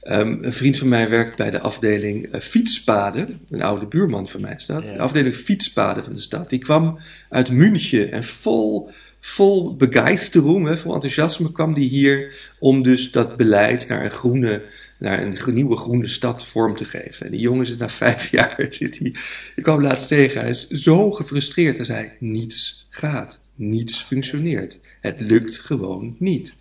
Ehm, 0.01 0.37
een 0.41 0.53
vriend 0.53 0.77
van 0.77 0.87
mij 0.87 1.09
werkt 1.09 1.37
bij 1.37 1.51
de 1.51 1.59
afdeling 1.59 2.31
eh, 2.31 2.41
fietspaden. 2.41 3.39
Een 3.49 3.61
oude 3.61 3.85
buurman 3.85 4.29
van 4.29 4.41
mij. 4.41 4.55
Ja. 4.67 4.79
De 4.81 4.97
afdeling 4.97 5.35
fietspaden 5.35 6.03
van 6.03 6.13
de 6.13 6.21
stad. 6.21 6.49
Die 6.49 6.59
kwam 6.59 6.99
uit 7.29 7.51
München 7.51 8.11
en 8.11 8.23
vol, 8.23 8.89
vol 9.19 9.75
begeistering, 9.75 10.67
hè, 10.67 10.77
vol 10.77 10.93
enthousiasme 10.93 11.51
kwam 11.51 11.73
die 11.73 11.89
hier 11.89 12.33
om 12.59 12.83
dus 12.83 13.11
dat 13.11 13.37
beleid 13.37 13.87
naar 13.87 14.03
een 14.03 14.11
groene, 14.11 14.61
naar 14.97 15.23
een 15.23 15.53
nieuwe 15.53 15.77
groene 15.77 16.07
stad 16.07 16.45
vorm 16.45 16.75
te 16.75 16.85
geven. 16.85 17.25
En 17.25 17.31
die 17.31 17.39
jongen 17.39 17.67
zit 17.67 17.77
na 17.77 17.89
vijf 17.89 18.31
jaar, 18.37 18.67
zit 18.69 18.99
hij, 18.99 19.15
ik 19.55 19.63
kwam 19.63 19.81
laatst 19.81 20.07
tegen, 20.07 20.41
hij 20.41 20.49
is 20.49 20.67
zo 20.67 21.11
gefrustreerd. 21.11 21.77
Hij 21.77 21.85
zei, 21.85 22.09
niets 22.19 22.87
gaat, 22.89 23.39
niets 23.55 24.03
functioneert. 24.03 24.79
Het 25.01 25.19
lukt 25.19 25.59
gewoon 25.59 26.15
niet. 26.19 26.55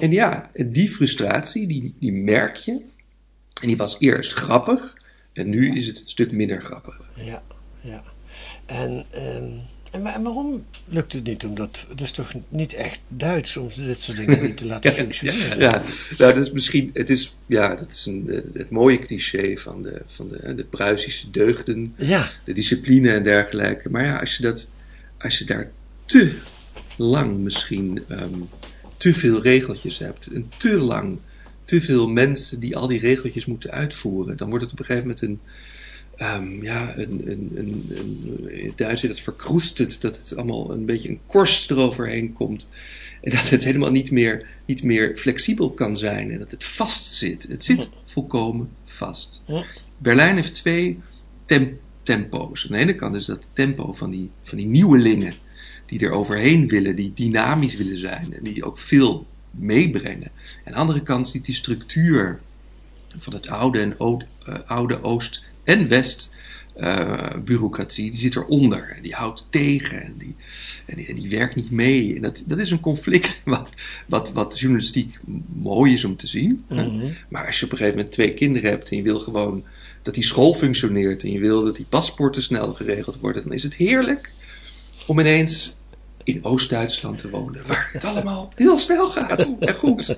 En 0.00 0.12
ja, 0.12 0.50
die 0.66 0.90
frustratie, 0.90 1.66
die, 1.66 1.94
die 1.98 2.12
merk 2.12 2.56
je. 2.56 2.72
En 3.60 3.66
die 3.66 3.76
was 3.76 3.96
eerst 3.98 4.32
grappig. 4.32 4.96
En 5.32 5.48
nu 5.48 5.76
is 5.76 5.86
het 5.86 6.00
een 6.00 6.10
stuk 6.10 6.32
minder 6.32 6.62
grappig. 6.62 7.00
Ja, 7.14 7.42
ja. 7.80 8.02
En, 8.66 9.06
ehm, 9.10 9.58
en, 9.98 10.04
wa- 10.04 10.14
en 10.14 10.22
waarom 10.22 10.64
lukt 10.84 11.12
het 11.12 11.24
niet? 11.24 11.44
Omdat 11.44 11.84
het 11.88 12.00
is 12.00 12.10
toch 12.10 12.32
niet 12.48 12.72
echt 12.72 13.00
Duits 13.08 13.56
om 13.56 13.68
dit 13.76 14.00
soort 14.00 14.16
dingen 14.16 14.42
niet 14.42 14.56
te 14.56 14.66
laten 14.72 14.92
functioneren? 14.92 15.58
Ja, 15.60 15.82
nou, 16.18 16.34
dat 16.34 16.36
is 16.46 16.52
misschien, 16.52 16.90
het 16.92 17.10
is, 17.10 17.36
ja, 17.46 17.74
dat 17.74 17.92
is 17.92 18.06
een, 18.06 18.42
het, 18.54 18.70
mooie 18.70 18.98
cliché 18.98 19.56
van 19.56 19.82
de, 19.82 20.02
van 20.06 20.28
de, 20.28 20.54
de 20.54 20.64
Pruisische 20.64 21.30
deugden, 21.30 21.94
Ja, 21.96 22.28
de 22.44 22.52
discipline 22.52 23.10
en 23.12 23.22
dergelijke. 23.22 23.90
Maar 23.90 24.04
ja, 24.04 24.16
als 24.18 24.36
je, 24.36 24.42
dat, 24.42 24.70
als 25.18 25.38
je 25.38 25.44
daar 25.44 25.70
te 26.04 26.34
lang 26.96 27.38
misschien 27.38 28.04
ehm, 28.08 28.34
te 28.96 29.14
veel 29.14 29.42
regeltjes 29.42 29.98
hebt, 29.98 30.26
en 30.26 30.50
te 30.56 30.76
lang, 30.76 31.18
te 31.64 31.80
veel 31.82 32.08
mensen 32.08 32.60
die 32.60 32.76
al 32.76 32.86
die 32.86 33.00
regeltjes 33.00 33.46
moeten 33.46 33.70
uitvoeren, 33.70 34.36
dan 34.36 34.48
wordt 34.48 34.64
het 34.64 34.72
op 34.72 34.78
een 34.78 34.84
gegeven 34.84 35.08
moment 35.08 35.22
een, 35.26 35.40
ehm, 36.18 36.62
ja, 36.62 36.96
een, 36.96 37.30
een, 37.30 37.52
een, 37.54 38.50
in 38.50 38.66
het 38.66 38.78
Duits 38.78 39.02
het 39.02 39.20
verkroestend, 39.20 40.00
dat 40.00 40.16
het 40.16 40.36
allemaal 40.36 40.72
een 40.72 40.84
beetje 40.84 41.08
een 41.08 41.20
korst 41.26 41.70
eroverheen 41.70 42.32
komt. 42.32 42.66
En 43.20 43.30
dat 43.30 43.48
het 43.48 43.64
helemaal 43.64 43.90
niet 43.90 44.10
meer, 44.10 44.46
niet 44.64 44.82
meer 44.82 45.16
flexibel 45.16 45.70
kan 45.70 45.96
zijn 45.96 46.30
en 46.30 46.38
dat 46.38 46.50
het 46.50 46.64
vast 46.64 47.14
zit. 47.14 47.46
Het 47.48 47.64
zit 47.64 47.88
volkomen 48.04 48.70
vast. 48.84 49.42
Ja. 49.46 49.64
Berlijn 49.98 50.36
heeft 50.36 50.54
twee 50.54 50.98
tem- 51.44 51.78
tempo's. 52.02 52.64
Aan 52.64 52.72
de 52.72 52.78
ene 52.78 52.94
kant 52.94 53.14
is 53.14 53.26
dat 53.26 53.48
tempo 53.52 53.92
van 53.92 54.10
die, 54.10 54.30
van 54.42 54.58
die 54.58 54.66
nieuwelingen 54.66 55.34
die 55.86 56.00
er 56.00 56.10
overheen 56.10 56.68
willen, 56.68 56.96
die 56.96 57.12
dynamisch 57.14 57.76
willen 57.76 57.98
zijn 57.98 58.34
en 58.34 58.42
die 58.42 58.64
ook 58.64 58.78
veel 58.78 59.26
meebrengen. 59.50 60.30
Aan 60.64 60.72
de 60.72 60.78
andere 60.78 61.02
kant 61.02 61.28
zit 61.28 61.44
die 61.44 61.54
structuur 61.54 62.40
van 63.16 63.32
het 63.32 63.48
oude 63.48 63.80
en 63.80 63.96
eh, 63.98 64.54
oude 64.66 65.02
Oost- 65.02 65.42
en 65.68 65.88
West 65.88 66.30
eh, 66.74 67.34
bureaucratie, 67.44 68.10
die 68.10 68.20
zit 68.20 68.36
eronder 68.36 68.92
en 68.96 69.02
die 69.02 69.14
houdt 69.14 69.46
tegen 69.50 70.02
en 70.02 70.14
die, 70.18 70.34
en 70.86 70.96
die, 70.96 71.06
en 71.06 71.14
die 71.14 71.30
werkt 71.30 71.54
niet 71.54 71.70
mee. 71.70 72.14
En 72.14 72.22
dat, 72.22 72.42
dat 72.46 72.58
is 72.58 72.70
een 72.70 72.80
conflict 72.80 73.40
wat, 73.54 73.72
wat, 74.06 74.32
wat 74.32 74.58
journalistiek 74.58 75.18
mooi 75.52 75.92
is 75.92 76.04
om 76.04 76.16
te 76.16 76.26
zien. 76.26 76.64
Mhm. 76.68 77.12
Maar 77.28 77.46
als 77.46 77.58
je 77.58 77.64
op 77.64 77.72
een 77.72 77.76
gegeven 77.78 77.96
moment 77.96 78.14
twee 78.14 78.34
kinderen 78.34 78.70
hebt 78.70 78.90
en 78.90 78.96
je 78.96 79.02
wil 79.02 79.18
gewoon 79.18 79.64
dat 80.02 80.14
die 80.14 80.24
school 80.24 80.54
functioneert 80.54 81.22
en 81.22 81.32
je 81.32 81.40
wil 81.40 81.64
dat 81.64 81.76
die 81.76 81.86
paspoorten 81.88 82.42
snel 82.42 82.74
geregeld 82.74 83.18
worden, 83.20 83.42
dan 83.42 83.52
is 83.52 83.62
het 83.62 83.74
heerlijk 83.74 84.32
om 85.06 85.20
ineens 85.20 85.78
in 86.28 86.44
Oost-Duitsland 86.44 87.18
te 87.18 87.30
wonen, 87.30 87.66
waar 87.66 87.90
het 87.92 88.04
allemaal 88.10 88.52
heel 88.54 88.76
snel 88.76 89.08
gaat 89.08 89.56
en 89.60 89.74
goed. 89.74 90.16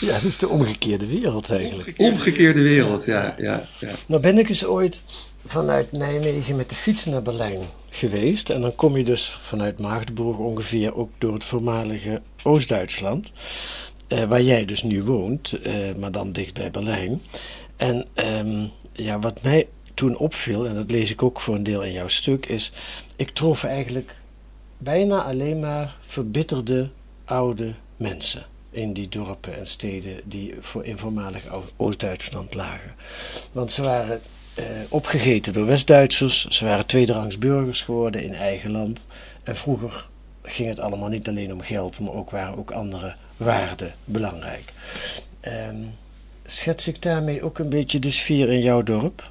ja, 0.00 0.12
dat 0.12 0.22
is 0.22 0.38
de 0.38 0.48
omgekeerde 0.48 1.06
wereld 1.06 1.50
eigenlijk. 1.50 1.94
Omgekeerde 1.98 2.62
wereld, 2.62 3.04
ja, 3.04 3.34
ja, 3.38 3.68
ja. 3.78 3.94
Nou 4.06 4.22
ben 4.22 4.38
ik 4.38 4.48
eens 4.48 4.64
ooit 4.64 5.02
vanuit 5.46 5.92
Nijmegen 5.92 6.56
met 6.56 6.68
de 6.68 6.74
fiets 6.74 7.04
naar 7.04 7.22
Berlijn 7.22 7.60
geweest. 7.90 8.50
En 8.50 8.60
dan 8.60 8.74
kom 8.74 8.96
je 8.96 9.04
dus 9.04 9.28
vanuit 9.40 9.78
Magdeburg 9.78 10.36
ongeveer 10.36 10.94
ook 10.94 11.10
door 11.18 11.32
het 11.34 11.44
voormalige 11.44 12.20
Oost-Duitsland. 12.42 13.32
eh, 14.08 14.24
waar 14.24 14.42
jij 14.42 14.64
dus 14.64 14.82
nu 14.82 15.02
woont, 15.02 15.52
eh, 15.52 15.94
maar 15.98 16.12
dan 16.12 16.32
dicht 16.32 16.54
bij 16.54 16.70
Berlijn. 16.70 17.22
En 17.76 18.06
ehm, 18.14 18.66
ja, 18.92 19.18
wat 19.18 19.42
mij 19.42 19.68
toen 19.94 20.16
opviel, 20.16 20.66
en 20.66 20.74
dat 20.74 20.90
lees 20.90 21.10
ik 21.10 21.22
ook 21.22 21.40
voor 21.40 21.54
een 21.54 21.62
deel 21.62 21.82
in 21.84 21.92
jouw 21.92 22.08
stuk, 22.08 22.46
is... 22.46 22.72
Ik 23.16 23.30
trof 23.30 23.64
eigenlijk 23.64 24.14
bijna 24.78 25.22
alleen 25.22 25.60
maar 25.60 25.96
verbitterde 26.06 26.88
oude 27.24 27.74
mensen 27.96 28.46
in 28.70 28.92
die 28.92 29.08
dorpen 29.08 29.58
en 29.58 29.66
steden 29.66 30.20
die 30.24 30.54
voor 30.60 30.84
voormalig 30.94 31.44
Oost-Duitsland 31.76 32.54
lagen. 32.54 32.94
Want 33.52 33.72
ze 33.72 33.82
waren 33.82 34.20
eh, 34.54 34.64
opgegeten 34.88 35.52
door 35.52 35.66
West-Duitsers, 35.66 36.46
ze 36.46 36.64
waren 36.64 36.86
tweederangs 36.86 37.38
burgers 37.38 37.82
geworden 37.82 38.22
in 38.22 38.34
eigen 38.34 38.70
land. 38.70 39.06
En 39.42 39.56
vroeger 39.56 40.06
ging 40.42 40.68
het 40.68 40.80
allemaal 40.80 41.08
niet 41.08 41.28
alleen 41.28 41.52
om 41.52 41.60
geld, 41.60 42.00
maar 42.00 42.12
ook 42.12 42.30
waren 42.30 42.58
ook 42.58 42.70
andere 42.70 43.14
waarden 43.36 43.94
belangrijk. 44.04 44.72
Ehm, 45.40 45.76
schets 46.46 46.88
ik 46.88 47.02
daarmee 47.02 47.42
ook 47.42 47.58
een 47.58 47.68
beetje 47.68 47.98
de 47.98 48.10
sfeer 48.10 48.50
in 48.50 48.60
jouw 48.60 48.82
dorp? 48.82 49.30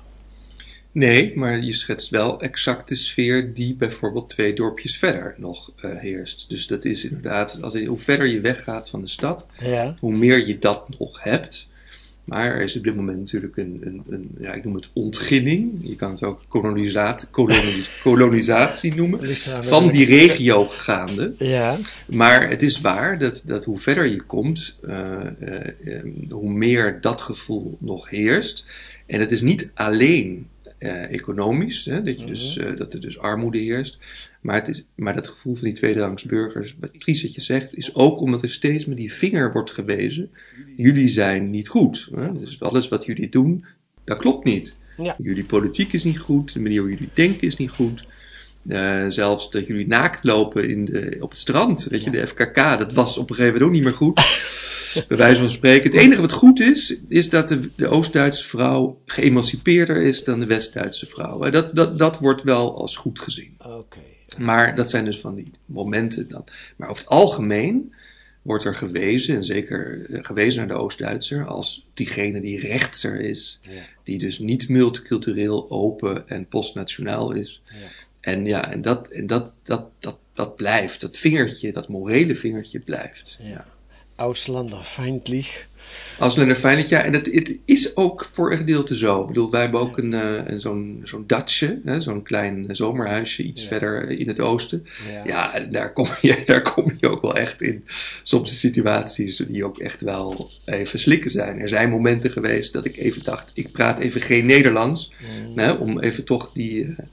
Nee, 0.92 1.32
maar 1.36 1.64
je 1.64 1.74
schetst 1.74 2.10
wel 2.10 2.42
exact 2.42 2.88
de 2.88 2.96
sfeer 2.96 3.54
die 3.54 3.76
bijvoorbeeld 3.76 4.30
twee 4.30 4.54
dorpjes 4.54 4.98
verder 4.98 5.36
nog 5.38 5.72
eh, 5.82 5.92
heerst. 5.96 6.46
Dus 6.50 6.68
dat 6.68 6.86
is 6.86 7.04
inderdaad, 7.04 7.62
als, 7.62 7.86
hoe 7.86 7.98
verder 8.00 8.28
je 8.28 8.40
weggaat 8.42 8.90
van 8.90 9.02
de 9.02 9.08
stad, 9.08 9.48
Ja, 9.60 9.96
hoe 10.00 10.16
meer 10.16 10.48
je 10.48 10.60
dat 10.60 10.86
nog 11.00 11.24
hebt. 11.24 11.68
Maar 12.24 12.56
er 12.56 12.62
is 12.62 12.76
op 12.78 12.84
dit 12.84 12.96
moment 12.96 13.18
natuurlijk 13.18 13.58
een, 13.58 13.82
een, 13.84 14.04
een 14.10 14.30
ja, 14.40 14.54
ik 14.54 14.64
noem 14.64 14.76
het 14.76 14.90
ontginning. 14.94 15.72
Je 15.82 15.96
kan 15.96 16.12
het 16.12 16.24
ook 16.24 16.42
kolonisaat, 16.48 17.28
kolonis- 17.32 18.00
kolonisatie 18.04 18.96
noemen. 18.96 19.20
Van 19.64 19.92
die 19.92 20.06
regio 20.06 20.66
gaande. 20.68 21.34
Ja, 21.38 21.78
Maar 22.06 22.50
het 22.50 22.62
is 22.62 22.82
waar 22.82 23.18
dat, 23.18 23.44
dat 23.46 23.66
hoe 23.66 23.80
verder 23.80 24.08
je 24.08 24.22
komt, 24.22 24.80
eh, 24.88 25.26
eh, 25.26 26.04
hoe 26.30 26.52
meer 26.52 27.02
dat 27.02 27.22
gevoel 27.22 27.78
nog 27.80 28.10
heerst. 28.10 28.66
En 29.06 29.20
het 29.20 29.32
is 29.32 29.42
niet 29.42 29.72
alleen 29.74 30.48
eh, 30.78 31.14
economisch, 31.14 31.86
hè, 31.86 32.02
dat, 32.02 32.20
je 32.20 32.26
dus, 32.26 32.58
eh, 32.58 32.76
dat 32.76 32.94
er 32.94 33.02
dus 33.02 33.20
armoede 33.20 33.58
heerst. 33.58 33.98
Maar, 34.42 34.56
het 34.56 34.68
is, 34.68 34.88
maar 34.96 35.16
dat 35.16 35.28
gevoel 35.28 35.56
van 35.56 35.64
die 35.64 35.74
tweederangs 35.74 36.24
burgers, 36.24 36.76
wat 36.80 36.92
precies 36.92 37.22
wat 37.22 37.34
je 37.34 37.42
zegt, 37.42 37.76
is 37.76 37.96
ook 37.96 38.20
omdat 38.20 38.42
er 38.42 38.52
steeds 38.52 38.86
met 38.86 38.98
die 38.98 39.14
vinger 39.14 39.52
wordt 39.52 39.72
gewezen. 39.72 40.30
Jullie 40.78 41.10
zijn 41.10 41.50
niet 41.50 41.68
goed. 41.68 42.10
Hè? 42.16 42.40
Dus 42.40 42.60
alles 42.60 42.88
wat 42.88 43.06
jullie 43.06 43.30
doen, 43.30 43.66
dat 44.04 44.18
klopt 44.18 44.46
niet. 44.46 44.78
Ja. 44.98 45.16
Jullie 45.18 45.44
politiek 45.44 45.94
is 45.94 46.04
niet 46.04 46.20
goed, 46.20 46.54
de 46.54 46.60
manier 46.60 46.82
hoe 46.82 46.90
jullie 46.90 47.10
denken 47.14 47.48
is 47.48 47.56
niet 47.56 47.70
goed. 47.70 48.06
Eh, 48.68 49.06
zelfs 49.08 49.52
dat 49.52 49.68
jullie 49.68 49.88
naakt 49.88 50.24
lopen 50.24 50.70
in 50.70 50.86
de, 50.86 51.18
op 51.20 51.30
het 51.30 51.40
strand, 51.40 51.84
weet 51.84 52.04
je, 52.04 52.10
de 52.10 52.28
FKK, 52.28 52.56
dat 52.56 52.94
was 52.94 53.18
op 53.18 53.30
een 53.30 53.36
gegeven 53.36 53.60
moment 53.60 53.64
ook 53.64 53.76
niet 53.76 53.84
meer 53.84 53.98
goed. 53.98 54.20
Bij 55.08 55.18
wijze 55.18 55.40
van 55.40 55.50
spreken. 55.50 55.92
Het 55.92 56.00
enige 56.02 56.22
wat 56.22 56.32
goed 56.32 56.60
is, 56.60 56.98
is 57.08 57.30
dat 57.30 57.48
de, 57.48 57.70
de 57.76 57.88
Oost-Duitse 57.88 58.48
vrouw 58.48 59.02
geëmancipeerder 59.06 60.02
is 60.02 60.24
dan 60.24 60.40
de 60.40 60.46
West-Duitse 60.46 61.06
vrouw. 61.06 61.50
Dat, 61.50 61.76
dat, 61.76 61.98
dat 61.98 62.20
wordt 62.20 62.44
wel 62.44 62.78
als 62.78 62.96
goed 62.96 63.20
gezien. 63.20 63.56
oké. 63.60 64.00
Maar 64.38 64.76
dat 64.76 64.90
zijn 64.90 65.06
dus 65.06 65.20
van 65.20 65.36
die 65.36 65.52
momenten 65.66 66.30
dan. 66.30 66.44
Maar 66.76 66.90
over 66.90 67.04
het 67.04 67.12
algemeen 67.12 67.94
wordt 68.42 68.64
er 68.64 68.76
gewezen, 68.76 69.36
en 69.36 69.44
zeker 69.44 70.06
eh, 70.10 70.24
gewezen 70.24 70.60
naar 70.60 70.78
de 70.78 70.84
Oost-Duitser, 70.84 71.46
als 71.46 71.88
diegene 71.94 72.42
die 72.42 72.60
rechtser 72.60 73.20
is. 73.20 73.60
Ja. 73.62 73.82
Die 74.04 74.18
dus 74.18 74.40
niet 74.40 74.70
multicultureel, 74.70 75.70
open 75.70 76.30
en 76.30 76.48
postnationaal 76.48 77.32
is. 77.32 77.62
Ja. 77.66 77.76
En 78.20 78.46
ja, 78.46 78.72
en 78.72 78.82
dat, 78.82 79.08
en 79.08 79.28
dat, 79.28 79.54
dat, 79.64 79.90
dat, 80.00 80.18
dat 80.34 80.56
blijft. 80.56 81.02
Dat 81.02 81.18
vingertje, 81.18 81.72
dat 81.72 81.88
morele 81.88 82.36
vingertje 82.36 82.80
blijft. 82.80 83.38
Ja. 83.42 83.66
Auslanderfeindlich. 84.18 85.66
Ausländer 86.20 86.56
Feindlich, 86.56 86.90
ja, 86.90 87.04
en 87.04 87.14
het, 87.14 87.26
het 87.34 87.58
is 87.66 87.96
ook 87.96 88.26
voor 88.34 88.52
een 88.52 88.58
gedeelte 88.58 88.96
zo. 88.96 89.22
Ik 89.22 89.28
bedoel, 89.28 89.52
wij 89.52 89.62
hebben 89.62 89.80
ook 89.80 89.98
een, 89.98 90.14
eh, 90.14 90.42
een 90.46 90.60
zo'n 90.60 91.02
zo'n 91.04 91.24
datsje, 91.28 91.82
hè, 91.86 92.00
zo'n 92.00 92.24
klein 92.24 92.66
zomerhuisje 92.72 93.44
iets 93.44 93.62
Ja. 93.62 93.68
verder 93.68 94.10
in 94.10 94.28
het 94.28 94.40
oosten. 94.40 94.86
Ja. 95.26 95.60
Daar 95.60 95.94
kom, 95.94 96.08
je, 96.22 96.44
daar 96.46 96.62
kom 96.62 96.94
je 97.00 97.10
ook 97.10 97.22
wel 97.22 97.36
echt 97.38 97.62
in. 97.62 97.86
Soms 98.22 98.60
situaties 98.60 99.38
die 99.48 99.66
ook 99.66 99.78
echt 99.78 100.02
wel 100.02 100.52
even 100.66 101.00
slikken 101.00 101.32
zijn. 101.32 101.60
Er 101.60 101.70
zijn 101.70 101.90
momenten 101.90 102.32
geweest 102.32 102.74
dat 102.74 102.86
ik 102.86 102.98
even 102.98 103.24
dacht, 103.24 103.52
ik 103.54 103.72
praat 103.72 104.00
even 104.00 104.22
geen 104.22 104.46
Nederlands. 104.46 105.12
Mm. 105.48 105.58
Hè, 105.60 105.72
om 105.72 106.00
even 106.00 106.24
toch 106.24 106.52
die, 106.54 106.84
eh, 106.84 107.06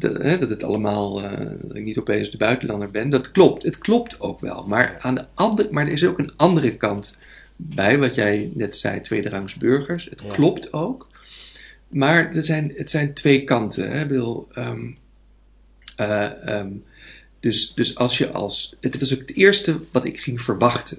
hè, 0.00 0.38
dat 0.38 0.48
het 0.48 0.62
allemaal, 0.62 1.22
eh, 1.22 1.46
dat 1.62 1.76
ik 1.76 1.84
niet 1.84 1.98
opeens 1.98 2.30
de 2.30 2.36
buitenlander 2.36 2.90
ben. 2.90 3.10
Dat 3.10 3.30
klopt, 3.30 3.62
het 3.62 3.78
klopt 3.78 4.20
ook 4.20 4.40
wel. 4.40 4.64
Maar, 4.66 4.98
aan 5.00 5.14
de 5.14 5.24
andere, 5.34 5.68
maar 5.70 5.86
er 5.86 5.92
is 5.92 6.04
ook 6.04 6.18
een 6.18 6.32
andere 6.36 6.76
kant 6.76 7.16
bij, 7.56 7.98
wat 7.98 8.14
jij 8.14 8.50
net 8.54 8.76
zei, 8.76 9.00
tweederangs 9.00 9.54
burgers. 9.54 10.04
Het 10.10 10.22
Ja. 10.26 10.32
klopt 10.32 10.72
ook. 10.72 11.08
maar 11.88 12.34
er 12.34 12.44
zijn, 12.44 12.72
het 12.76 12.90
zijn 12.90 13.12
twee 13.14 13.44
kanten. 13.44 13.90
Hè? 13.90 14.02
Ik 14.02 14.08
bedoel, 14.08 14.48
ehm, 14.52 14.86
eh, 15.96 16.48
ehm, 16.48 16.70
dus, 17.40 17.72
dus 17.74 17.94
als 17.96 18.18
je 18.18 18.30
als. 18.30 18.76
Het 18.80 18.98
was 18.98 19.12
ook 19.14 19.20
het 19.20 19.34
eerste 19.34 19.80
wat 19.92 20.04
ik 20.04 20.20
ging 20.20 20.42
verwachten. 20.42 20.98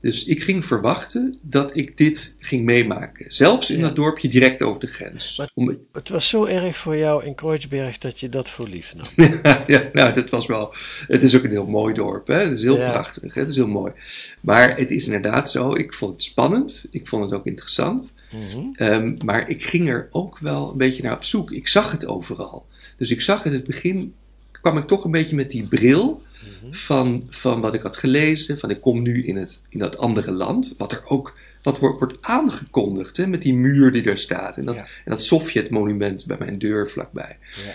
Dus 0.00 0.24
ik 0.24 0.42
ging 0.42 0.64
verwachten 0.64 1.38
dat 1.42 1.76
ik 1.76 1.96
dit 1.96 2.34
ging 2.38 2.64
meemaken. 2.64 3.32
Zelfs 3.32 3.70
in 3.70 3.78
Ja. 3.78 3.82
dat 3.82 3.96
dorpje 3.96 4.28
direct 4.28 4.62
over 4.62 4.80
de 4.80 4.86
grens. 4.86 5.38
Maar- 5.38 5.50
Om, 5.54 5.78
Het 5.92 6.08
was 6.08 6.28
zo 6.28 6.44
erg 6.44 6.76
voor 6.76 6.96
jou 6.96 7.24
in 7.24 7.34
Kreuzberg 7.34 7.98
dat 7.98 8.20
je 8.20 8.28
dat 8.28 8.48
voor 8.48 8.68
lief 8.68 8.94
nam. 8.94 9.06
ja, 9.66 9.90
nou, 9.92 10.14
dat 10.14 10.30
was 10.30 10.46
wel. 10.46 10.74
Het 11.06 11.22
is 11.22 11.36
ook 11.36 11.42
een 11.44 11.50
heel 11.50 11.66
mooi 11.66 11.94
dorp. 11.94 12.26
Hè? 12.26 12.34
Het 12.38 12.52
is 12.52 12.62
heel 12.62 12.78
Ja. 12.78 12.90
prachtig. 12.90 13.34
Hè? 13.34 13.40
Het 13.40 13.50
is 13.50 13.56
heel 13.56 13.66
mooi. 13.68 13.92
Maar 14.40 14.76
het 14.76 14.90
is 14.90 15.04
inderdaad 15.06 15.50
zo. 15.50 15.74
Ik 15.74 15.94
vond 15.94 16.12
het 16.12 16.22
spannend. 16.22 16.86
Ik 16.90 17.08
vond 17.08 17.22
het 17.24 17.32
ook 17.32 17.46
interessant. 17.46 18.10
Mhm. 18.32 18.58
Ehm, 18.74 19.16
maar 19.24 19.48
ik 19.48 19.66
ging 19.66 19.88
er 19.88 20.08
ook 20.10 20.38
wel 20.38 20.70
een 20.70 20.76
beetje 20.78 21.02
naar 21.02 21.16
op 21.16 21.24
zoek. 21.24 21.50
Ik 21.52 21.68
zag 21.68 21.90
het 21.90 22.06
overal. 22.06 22.66
Dus 22.96 23.10
ik 23.10 23.20
zag 23.20 23.44
in 23.44 23.52
het 23.52 23.64
begin. 23.64 24.14
kwam 24.50 24.78
ik 24.78 24.86
toch 24.86 25.04
een 25.04 25.10
beetje 25.10 25.36
met 25.36 25.50
die 25.50 25.68
bril. 25.68 26.22
Van, 26.70 27.26
van 27.30 27.60
wat 27.60 27.74
ik 27.74 27.82
had 27.82 27.96
gelezen. 27.96 28.58
Van 28.58 28.70
ik 28.70 28.80
kom 28.80 29.02
nu 29.02 29.24
in, 29.24 29.36
het, 29.36 29.62
in 29.68 29.78
dat 29.78 29.98
andere 29.98 30.30
land. 30.30 30.74
Wat 30.78 30.92
er 30.92 31.02
ook. 31.04 31.36
Wat 31.62 31.78
wordt, 31.78 31.98
wordt 31.98 32.16
aangekondigd. 32.20 33.16
Hè? 33.16 33.26
Met 33.26 33.42
die 33.42 33.54
muur 33.54 33.92
die 33.92 34.02
daar 34.02 34.18
staat. 34.18 34.56
En 34.56 34.64
dat, 34.64 34.74
Ja. 34.74 34.80
en 34.82 35.10
dat 35.10 35.22
Sovjet-monument 35.22 36.26
bij 36.26 36.36
mijn 36.38 36.58
deur 36.58 36.90
vlakbij. 36.90 37.38
Ja. 37.66 37.72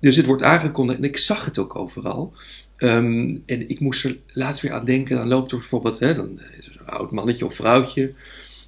Dus 0.00 0.16
het 0.16 0.26
wordt 0.26 0.42
aangekondigd 0.42 0.98
en 0.98 1.04
ik 1.04 1.16
zag 1.16 1.44
het 1.44 1.58
ook 1.58 1.76
overal. 1.76 2.32
Ehm, 2.76 3.36
en 3.46 3.68
ik 3.68 3.80
moest 3.80 4.04
er 4.04 4.16
laatst 4.26 4.62
weer 4.62 4.72
aan 4.72 4.84
denken. 4.84 5.16
Dan 5.16 5.28
loopt 5.28 5.52
er 5.52 5.58
bijvoorbeeld 5.58 5.98
hè, 5.98 6.14
dan 6.14 6.40
is 6.58 6.66
er 6.66 6.72
zo'n 6.72 6.86
oud 6.86 7.10
mannetje 7.10 7.46
of 7.46 7.54
vrouwtje. 7.54 8.14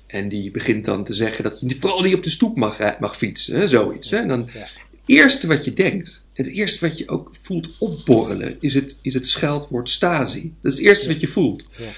En 0.07 0.29
die 0.29 0.51
begint 0.51 0.85
dan 0.85 1.05
te 1.05 1.15
zeggen 1.15 1.45
dat 1.45 1.61
je 1.61 1.77
vooral 1.79 2.03
niet 2.03 2.15
op 2.15 2.23
de 2.23 2.31
stoep 2.31 2.57
mag, 2.57 2.99
mag 3.01 3.17
fietsen. 3.17 3.57
Hè, 3.57 3.67
zoiets. 3.67 4.11
Hè. 4.11 4.17
En 4.17 4.29
dan, 4.29 4.49
het 4.53 4.71
eerste 5.07 5.47
wat 5.47 5.65
je 5.65 5.73
denkt, 5.73 6.25
het 6.39 6.47
eerste 6.47 6.89
wat 6.89 6.99
je 6.99 7.09
ook 7.09 7.31
voelt 7.41 7.79
opborrelen, 7.79 8.57
is 8.61 8.75
het, 8.75 8.99
is 9.03 9.15
het 9.15 9.27
scheldwoord 9.27 9.89
Stasi. 9.89 10.55
Dat 10.63 10.73
is 10.73 10.79
het 10.79 10.87
eerste 10.87 11.07
Ja. 11.07 11.13
wat 11.13 11.21
je 11.21 11.29
voelt. 11.29 11.65
Ja. 11.77 11.89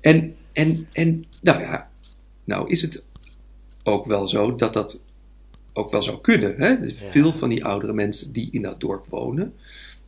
En, 0.00 0.34
en, 0.52 0.88
en 0.92 1.24
nou 1.40 1.60
ja, 1.60 1.90
nou 2.44 2.70
is 2.70 2.82
het 2.82 3.02
ook 3.82 4.06
wel 4.06 4.26
zo 4.26 4.54
dat 4.56 4.72
dat 4.72 5.02
ook 5.72 5.90
wel 5.90 6.02
zou 6.02 6.20
kunnen. 6.20 6.54
Hè? 6.58 6.80
Dus 6.80 7.00
Ja. 7.00 7.10
Veel 7.10 7.32
van 7.32 7.48
die 7.48 7.64
oudere 7.64 7.92
mensen 7.92 8.32
die 8.32 8.48
in 8.52 8.62
dat 8.62 8.80
dorp 8.80 9.06
wonen, 9.08 9.54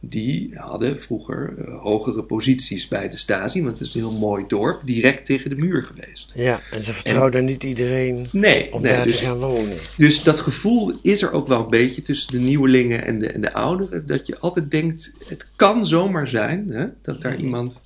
die 0.00 0.50
hadden 0.54 1.00
vroeger 1.02 1.54
eh, 1.58 1.82
hogere 1.82 2.22
posities 2.22 2.88
bij 2.88 3.08
de 3.08 3.16
Stasi, 3.16 3.62
want 3.62 3.78
het 3.78 3.88
is 3.88 3.94
een 3.94 4.00
heel 4.00 4.18
mooi 4.18 4.44
dorp, 4.48 4.80
direct 4.84 5.26
tegen 5.26 5.50
de 5.50 5.56
muur 5.56 5.82
geweest. 5.82 6.30
Ja, 6.34 6.60
en 6.70 6.84
ze 6.84 6.92
vertrouwden 6.92 7.44
niet 7.44 7.64
iedereen 7.64 8.26
Nee, 8.32 8.72
om 8.72 8.82
nee 8.82 8.92
daar 8.92 9.04
dus, 9.04 9.18
te 9.18 9.24
gaan 9.24 9.38
wonen. 9.38 9.76
dus 9.96 10.22
dat 10.22 10.40
gevoel 10.40 10.92
is 11.02 11.22
er 11.22 11.32
ook 11.32 11.48
wel 11.48 11.62
een 11.62 11.70
beetje 11.70 12.02
tussen 12.02 12.32
de 12.32 12.38
nieuwelingen 12.38 13.04
en 13.06 13.18
de, 13.18 13.26
en 13.28 13.40
de 13.40 13.52
ouderen, 13.52 14.06
dat 14.06 14.26
je 14.26 14.38
altijd 14.38 14.70
denkt, 14.70 15.12
het 15.28 15.46
kan 15.56 15.86
zomaar 15.86 16.28
zijn 16.28 16.68
hè, 16.70 16.86
dat 17.02 17.22
daar 17.22 17.36
iemand 17.36 17.80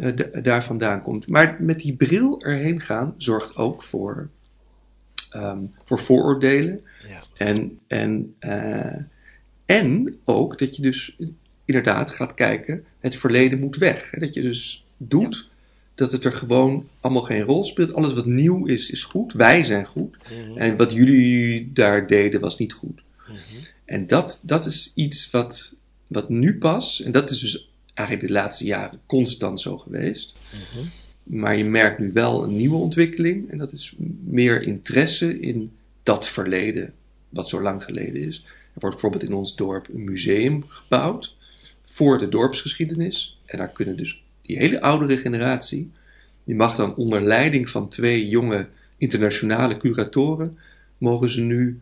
eh, 0.00 0.16
da- 0.16 0.40
daar 0.40 0.64
vandaan 0.64 1.02
komt. 1.02 1.28
Maar 1.28 1.56
met 1.60 1.78
die 1.80 1.94
bril 1.96 2.40
erheen 2.42 2.80
gaan 2.80 3.14
zorgt 3.16 3.56
ook 3.56 3.82
voor, 3.82 4.28
ehm, 5.30 5.58
voor 5.84 5.98
vooroordelen. 5.98 6.80
Ja. 7.08 7.44
En, 7.46 7.78
en, 7.86 8.34
eh, 8.38 8.94
en 9.70 10.16
ook 10.24 10.58
dat 10.58 10.76
je 10.76 10.82
dus 10.82 11.16
inderdaad 11.64 12.10
gaat 12.10 12.34
kijken, 12.34 12.84
het 13.00 13.16
verleden 13.16 13.58
moet 13.58 13.76
weg. 13.76 14.10
Dat 14.10 14.34
je 14.34 14.42
dus 14.42 14.84
doet 14.96 15.48
dat 15.94 16.12
het 16.12 16.24
er 16.24 16.32
gewoon 16.32 16.88
allemaal 17.00 17.22
geen 17.22 17.42
rol 17.42 17.64
speelt. 17.64 17.94
Alles 17.94 18.14
wat 18.14 18.26
nieuw 18.26 18.66
is, 18.66 18.90
is 18.90 19.04
goed. 19.04 19.32
Wij 19.32 19.64
zijn 19.64 19.86
goed. 19.86 20.16
Mhm. 20.24 20.58
En 20.58 20.76
wat 20.76 20.92
jullie 20.92 21.72
daar 21.72 22.06
deden, 22.06 22.40
was 22.40 22.58
niet 22.58 22.72
goed. 22.72 23.02
Mhm. 23.26 23.38
En 23.84 24.06
dat, 24.06 24.40
dat 24.42 24.66
is 24.66 24.92
iets 24.94 25.30
wat, 25.30 25.74
wat 26.06 26.28
nu 26.28 26.58
pas, 26.58 27.02
en 27.02 27.12
dat 27.12 27.30
is 27.30 27.40
dus 27.40 27.70
eigenlijk 27.94 28.28
de 28.28 28.34
laatste 28.34 28.64
jaren 28.64 29.00
constant 29.06 29.60
zo 29.60 29.78
geweest. 29.78 30.34
Mhm. 30.52 30.86
Maar 31.22 31.56
je 31.56 31.64
merkt 31.64 31.98
nu 31.98 32.12
wel 32.12 32.42
een 32.42 32.56
nieuwe 32.56 32.76
ontwikkeling. 32.76 33.50
En 33.50 33.58
dat 33.58 33.72
is 33.72 33.94
meer 34.24 34.62
interesse 34.62 35.40
in 35.40 35.72
dat 36.02 36.28
verleden, 36.28 36.92
wat 37.28 37.48
zo 37.48 37.62
lang 37.62 37.84
geleden 37.84 38.22
is. 38.26 38.44
Wordt 38.80 39.00
bijvoorbeeld 39.00 39.30
in 39.30 39.36
ons 39.36 39.56
dorp 39.56 39.88
een 39.94 40.04
museum 40.04 40.64
gebouwd 40.68 41.36
voor 41.84 42.18
de 42.18 42.28
dorpsgeschiedenis. 42.28 43.38
En 43.46 43.58
daar 43.58 43.68
kunnen 43.72 43.96
dus 43.96 44.22
die 44.42 44.58
hele 44.58 44.80
oudere 44.80 45.16
generatie, 45.16 45.90
die 46.44 46.54
mag 46.54 46.76
dan 46.76 46.94
onder 46.94 47.22
leiding 47.22 47.70
van 47.70 47.88
twee 47.88 48.28
jonge 48.28 48.66
internationale 48.96 49.76
curatoren, 49.76 50.58
mogen 50.98 51.30
ze 51.30 51.40
nu 51.40 51.80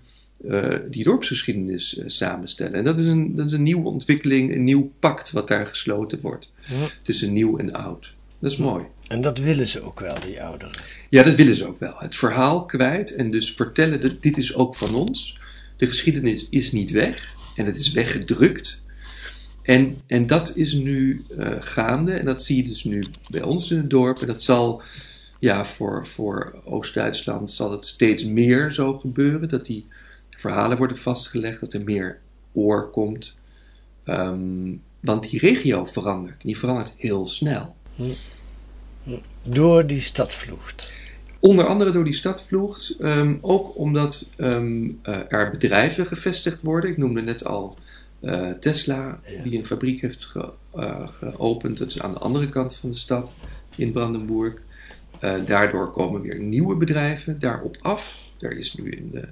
eh, 0.48 0.74
die 0.90 1.04
dorpsgeschiedenis 1.04 1.98
eh, 1.98 2.04
samenstellen. 2.08 2.74
En 2.74 2.84
dat 2.84 2.98
is, 2.98 3.06
een, 3.06 3.34
dat 3.34 3.46
is 3.46 3.52
een 3.52 3.62
nieuwe 3.62 3.88
ontwikkeling, 3.88 4.54
een 4.54 4.64
nieuw 4.64 4.92
pact 4.98 5.30
wat 5.30 5.48
daar 5.48 5.66
gesloten 5.66 6.20
wordt 6.20 6.52
Ja. 6.66 6.88
tussen 7.02 7.32
nieuw 7.32 7.58
en 7.58 7.72
oud. 7.72 8.12
Dat 8.38 8.50
is 8.50 8.56
mooi. 8.56 8.84
En 9.08 9.20
dat 9.20 9.38
willen 9.38 9.68
ze 9.68 9.80
ook 9.82 10.00
wel, 10.00 10.20
die 10.20 10.42
ouderen. 10.42 10.74
Ja, 11.08 11.22
dat 11.22 11.34
willen 11.34 11.54
ze 11.54 11.66
ook 11.66 11.80
wel. 11.80 11.94
Het 11.98 12.16
verhaal 12.16 12.64
kwijt 12.64 13.14
en 13.14 13.30
dus 13.30 13.52
vertellen 13.52 14.00
dat 14.00 14.22
dit 14.22 14.36
is 14.38 14.54
ook 14.54 14.76
van 14.76 14.94
ons. 14.94 15.37
De 15.78 15.86
geschiedenis 15.86 16.48
is 16.48 16.72
niet 16.72 16.90
weg 16.90 17.34
en 17.56 17.66
het 17.66 17.76
is 17.76 17.92
weggedrukt. 17.92 18.82
En, 19.62 20.00
en 20.06 20.26
dat 20.26 20.56
is 20.56 20.72
nu 20.72 21.24
eh, 21.38 21.52
gaande 21.60 22.12
en 22.12 22.24
dat 22.24 22.42
zie 22.42 22.56
je 22.56 22.62
dus 22.62 22.84
nu 22.84 23.04
bij 23.30 23.42
ons 23.42 23.70
in 23.70 23.76
het 23.76 23.90
dorp. 23.90 24.20
En 24.20 24.26
dat 24.26 24.42
zal, 24.42 24.82
ja, 25.38 25.64
voor, 25.64 26.06
voor 26.06 26.54
Oost-Duitsland 26.64 27.50
zal 27.50 27.70
het 27.70 27.84
steeds 27.86 28.24
meer 28.24 28.72
zo 28.72 28.98
gebeuren. 28.98 29.48
Dat 29.48 29.66
die 29.66 29.86
verhalen 30.30 30.76
worden 30.76 30.98
vastgelegd, 30.98 31.60
dat 31.60 31.72
er 31.72 31.84
meer 31.84 32.18
oor 32.52 32.90
komt. 32.90 33.36
Ehm, 34.04 34.74
want 35.00 35.30
die 35.30 35.40
regio 35.40 35.84
verandert. 35.84 36.42
Die 36.42 36.58
verandert 36.58 36.92
heel 36.96 37.26
snel. 37.26 37.76
Door 39.44 39.86
die 39.86 40.00
stadvloed. 40.00 40.90
Onder 41.40 41.66
andere 41.66 41.90
door 41.90 42.04
die 42.04 42.14
stadvloed, 42.14 42.96
ehm, 43.00 43.34
ook 43.40 43.76
omdat 43.78 44.26
ehm, 44.36 44.90
eh, 45.02 45.16
er 45.28 45.50
bedrijven 45.50 46.06
gevestigd 46.06 46.58
worden. 46.62 46.90
Ik 46.90 46.96
noemde 46.96 47.20
net 47.22 47.44
al 47.44 47.76
eh, 48.20 48.50
Tesla, 48.50 49.20
Ja. 49.26 49.42
die 49.42 49.58
een 49.58 49.66
fabriek 49.66 50.00
heeft 50.00 50.24
ge- 50.24 50.50
eh, 50.74 51.08
geopend. 51.08 51.78
Dat 51.78 51.88
is 51.90 52.00
aan 52.00 52.12
de 52.12 52.18
andere 52.18 52.48
kant 52.48 52.76
van 52.76 52.90
de 52.90 52.96
stad 52.96 53.32
in 53.76 53.90
Brandenburg. 53.92 54.54
Daardoor 55.44 55.90
komen 55.92 56.20
weer 56.20 56.38
nieuwe 56.40 56.74
bedrijven 56.76 57.38
daarop 57.38 57.76
af. 57.80 58.16
Er 58.38 58.56
is 58.58 58.74
nu 58.74 58.92
een, 58.92 59.22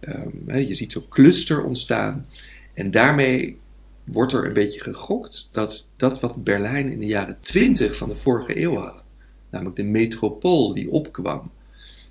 eh, 0.00 0.14
ehm, 0.48 0.58
je 0.66 0.74
ziet 0.74 0.92
zo'n 0.92 1.08
cluster 1.08 1.64
ontstaan. 1.64 2.26
En 2.74 2.90
daarmee 2.90 3.58
wordt 4.04 4.32
er 4.32 4.46
een 4.46 4.52
beetje 4.52 4.80
gegokt 4.80 5.48
dat 5.52 5.86
dat 5.96 6.20
wat 6.20 6.44
Berlijn 6.44 6.92
in 6.92 7.00
de 7.00 7.06
jaren 7.06 7.36
20 7.40 7.96
van 7.96 8.08
de 8.08 8.14
vorige 8.16 8.60
eeuw 8.60 8.76
had, 8.76 9.02
namelijk 9.50 9.76
de 9.76 9.82
metropool 9.82 10.74
die 10.74 10.90
opkwam, 10.90 11.50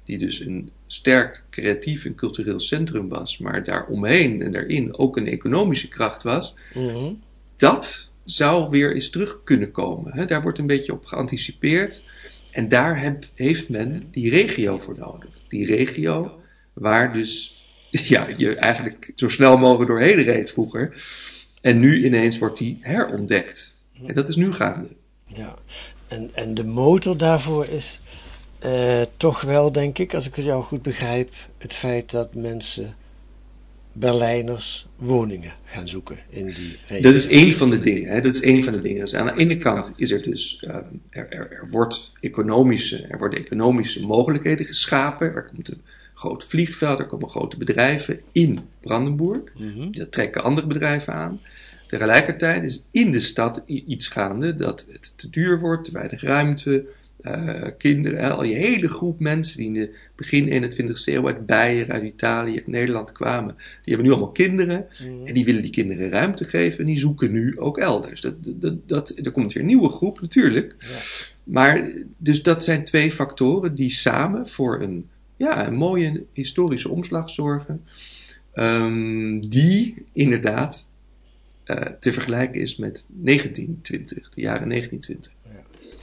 die 0.04 0.17
dus 0.17 0.39
een 0.39 0.69
sterk 0.88 1.43
creatief 1.49 2.06
en 2.06 2.15
cultureel 2.15 2.60
centrum 2.60 3.10
was, 3.10 3.38
maar 3.38 3.63
daaromheen 3.63 4.41
en 4.41 4.52
daarin 4.52 4.97
ook 4.97 5.17
een 5.17 5.28
economische 5.28 5.88
kracht 5.88 6.23
was, 6.23 6.54
Mhm. 6.73 7.13
dat 7.58 8.10
zou 8.25 8.69
weer 8.69 8.93
eens 8.93 9.10
terug 9.10 9.39
kunnen 9.43 9.71
komen. 9.71 10.13
Hè? 10.13 10.25
Daar 10.25 10.41
wordt 10.41 10.58
een 10.60 10.67
beetje 10.67 10.93
op 10.93 11.06
geanticipeerd. 11.06 12.04
En 12.52 12.69
daar 12.69 13.02
heb- 13.02 13.23
heeft 13.36 13.69
men 13.69 14.08
die 14.12 14.30
regio 14.30 14.78
voor 14.78 14.95
nodig. 14.97 15.30
Die 15.47 15.65
regio 15.65 16.39
waar 16.73 17.13
dus 17.13 17.63
ja, 17.91 18.28
je 18.38 18.56
eigenlijk 18.56 19.12
zo 19.15 19.28
snel 19.28 19.58
mogelijk 19.58 19.89
doorheen 19.89 20.23
reed 20.23 20.52
vroeger. 20.52 21.04
En 21.62 21.80
nu 21.80 22.06
ineens 22.06 22.38
wordt 22.38 22.58
die 22.58 22.78
herontdekt. 22.82 23.78
En 24.06 24.13
dat 24.13 24.28
is 24.28 24.36
nu 24.36 24.54
gaande. 24.54 24.88
Ja. 25.25 25.58
En, 26.09 26.29
en 26.33 26.53
de 26.53 26.65
motor 26.65 27.17
daarvoor 27.17 27.65
is 27.65 28.01
eh, 28.59 29.01
toch 29.17 29.41
wel, 29.41 29.71
denk 29.71 29.97
ik, 29.97 30.13
als 30.13 30.27
ik 30.27 30.35
het 30.35 30.45
jou 30.45 30.63
goed 30.63 30.81
begrijp, 30.81 31.33
het 31.57 31.73
feit 31.73 32.11
dat 32.11 32.33
mensen, 32.33 32.95
Berlijners, 33.93 34.87
woningen 34.95 35.53
gaan 35.65 35.87
zoeken 35.87 36.17
in 36.29 36.45
die 36.45 36.77
regio. 36.87 37.01
Dat 37.01 37.13
is 37.13 37.27
één 37.27 37.53
van 37.53 37.69
de 37.69 37.77
dingen. 37.77 38.09
Hè? 38.09 38.21
Dat 38.21 38.33
is 38.33 38.41
één 38.41 38.63
van 38.63 38.73
de 38.73 38.81
dingen. 38.81 38.99
Dus 38.99 39.15
aan 39.15 39.25
de 39.25 39.41
ene 39.41 39.57
kant 39.57 39.91
is 39.95 40.11
er 40.11 40.23
dus, 40.23 40.63
ehm, 40.67 40.83
er, 41.09 41.29
er, 41.29 41.51
er, 41.51 41.67
wordt 41.69 42.13
economische, 42.21 43.07
er 43.07 43.17
worden 43.17 43.39
economische 43.39 44.05
mogelijkheden 44.05 44.65
geschapen. 44.65 45.33
Er 45.33 45.45
komt 45.45 45.69
een 45.69 45.81
groot 46.13 46.43
vliegveld, 46.43 46.99
er 46.99 47.05
komen 47.05 47.29
grote 47.29 47.57
bedrijven 47.57 48.21
in 48.31 48.59
Brandenburg. 48.81 49.41
Mhm. 49.57 49.91
Dat 49.91 50.11
trekken 50.11 50.43
andere 50.43 50.67
bedrijven 50.67 51.13
aan. 51.13 51.41
Tegelijkertijd 51.89 52.63
is 52.63 52.84
in 52.91 53.12
de 53.12 53.19
stad 53.19 53.63
iets 53.65 54.08
gaande 54.08 54.56
dat 54.56 54.86
het 54.91 55.17
te 55.17 55.30
duur 55.30 55.60
wordt, 55.60 55.84
te 55.84 55.91
weinig 55.91 56.21
ruimte. 56.21 56.86
eh, 57.21 57.62
kinderen, 57.78 58.36
al 58.36 58.43
je 58.43 58.56
hele 58.56 58.88
groep 58.88 59.19
mensen 59.19 59.58
die 59.58 59.67
in 59.67 59.73
de 59.73 59.95
begin 60.15 60.47
21ste 60.47 61.13
eeuw 61.13 61.28
uit 61.28 61.45
Beieren, 61.45 61.93
uit 61.93 62.04
Italië, 62.04 62.56
uit 62.56 62.67
Nederland 62.67 63.12
kwamen, 63.12 63.56
die 63.56 63.93
hebben 63.93 64.06
nu 64.06 64.12
allemaal 64.12 64.32
kinderen. 64.32 64.88
Mhm. 64.99 65.28
En 65.28 65.34
die 65.34 65.45
willen 65.45 65.62
die 65.62 65.71
kinderen 65.71 66.10
ruimte 66.10 66.45
geven 66.45 66.80
en 66.80 66.86
die 66.86 66.97
zoeken 66.97 67.32
nu 67.32 67.60
ook 67.60 67.78
elders. 67.78 68.21
Dat, 68.21 68.34
dat, 68.43 68.88
dat, 68.88 69.13
er 69.23 69.32
komt 69.32 69.54
weer 69.54 69.62
een 69.62 69.69
nieuwe 69.69 69.89
groep, 69.89 70.21
natuurlijk. 70.21 70.75
Ja. 70.80 70.88
Maar 71.43 71.89
dus 72.17 72.43
dat 72.43 72.63
zijn 72.63 72.84
twee 72.84 73.12
factoren 73.12 73.75
die 73.75 73.91
samen 73.91 74.47
voor 74.47 74.82
een 74.82 75.08
ja, 75.38 75.67
een 75.67 75.75
mooie 75.75 76.23
historische 76.34 76.89
omslag 76.89 77.30
zorgen. 77.30 77.84
ehm, 78.54 79.39
die 79.39 80.06
inderdaad 80.13 80.88
eh, 81.69 81.91
te 81.99 82.13
vergelijken 82.13 82.62
is 82.62 82.75
met 82.75 83.05
1920, 83.08 84.29
de 84.36 84.41
jaren 84.41 84.69
1920. 84.69 85.32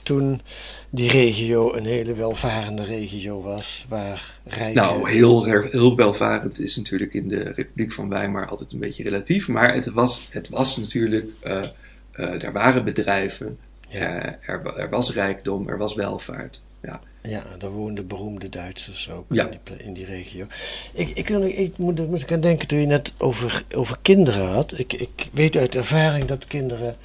Toen 0.03 0.41
die 0.89 1.09
regio 1.11 1.73
een 1.73 1.85
hele 1.85 2.13
welvarende 2.13 2.83
regio 2.83 3.41
was, 3.41 3.85
waar 3.89 4.39
rijke... 4.45 4.79
Nou, 4.79 5.09
heel, 5.09 5.45
heel 5.45 5.95
welvarend 5.95 6.59
is 6.59 6.75
natuurlijk 6.75 7.13
in 7.13 7.27
de 7.27 7.43
Republiek 7.43 7.91
van 7.91 8.09
Weimar 8.09 8.47
altijd 8.47 8.71
een 8.71 8.79
beetje 8.79 9.03
relatief. 9.03 9.47
Maar 9.47 9.73
het 9.73 9.85
was, 9.89 10.27
het 10.31 10.49
was 10.49 10.77
natuurlijk, 10.77 11.31
eh, 11.41 11.63
eh, 12.11 12.43
er 12.43 12.51
waren 12.51 12.83
bedrijven, 12.83 13.57
Ja. 13.89 13.99
eh, 13.99 14.33
er, 14.49 14.63
wa- 14.63 14.75
er 14.75 14.89
was 14.89 15.13
rijkdom, 15.13 15.67
er 15.69 15.77
was 15.77 15.95
welvaart. 15.95 16.61
Ja. 16.87 16.99
Ja, 17.21 17.43
daar 17.57 17.69
woonden 17.69 18.07
beroemde 18.07 18.49
Duitsers 18.49 19.09
ook 19.09 19.25
Ja. 19.29 19.43
in, 19.45 19.49
die, 19.63 19.85
in 19.85 19.93
die 19.93 20.05
regio. 20.05 20.45
Ik, 20.93 21.09
ik, 21.09 21.27
wil, 21.27 21.41
ik 21.41 21.77
moet, 21.77 21.97
daar 21.97 22.07
moet 22.07 22.21
ik 22.21 22.31
aan 22.31 22.39
denken 22.39 22.67
toen 22.67 22.79
je 22.79 22.85
net 22.85 23.13
over, 23.17 23.63
over 23.75 23.97
kinderen 24.01 24.47
had. 24.47 24.79
Ik, 24.79 24.93
ik 24.93 25.29
weet 25.33 25.55
uit 25.55 25.75
ervaring 25.75 26.25
dat 26.25 26.47
kinderen 26.47 26.95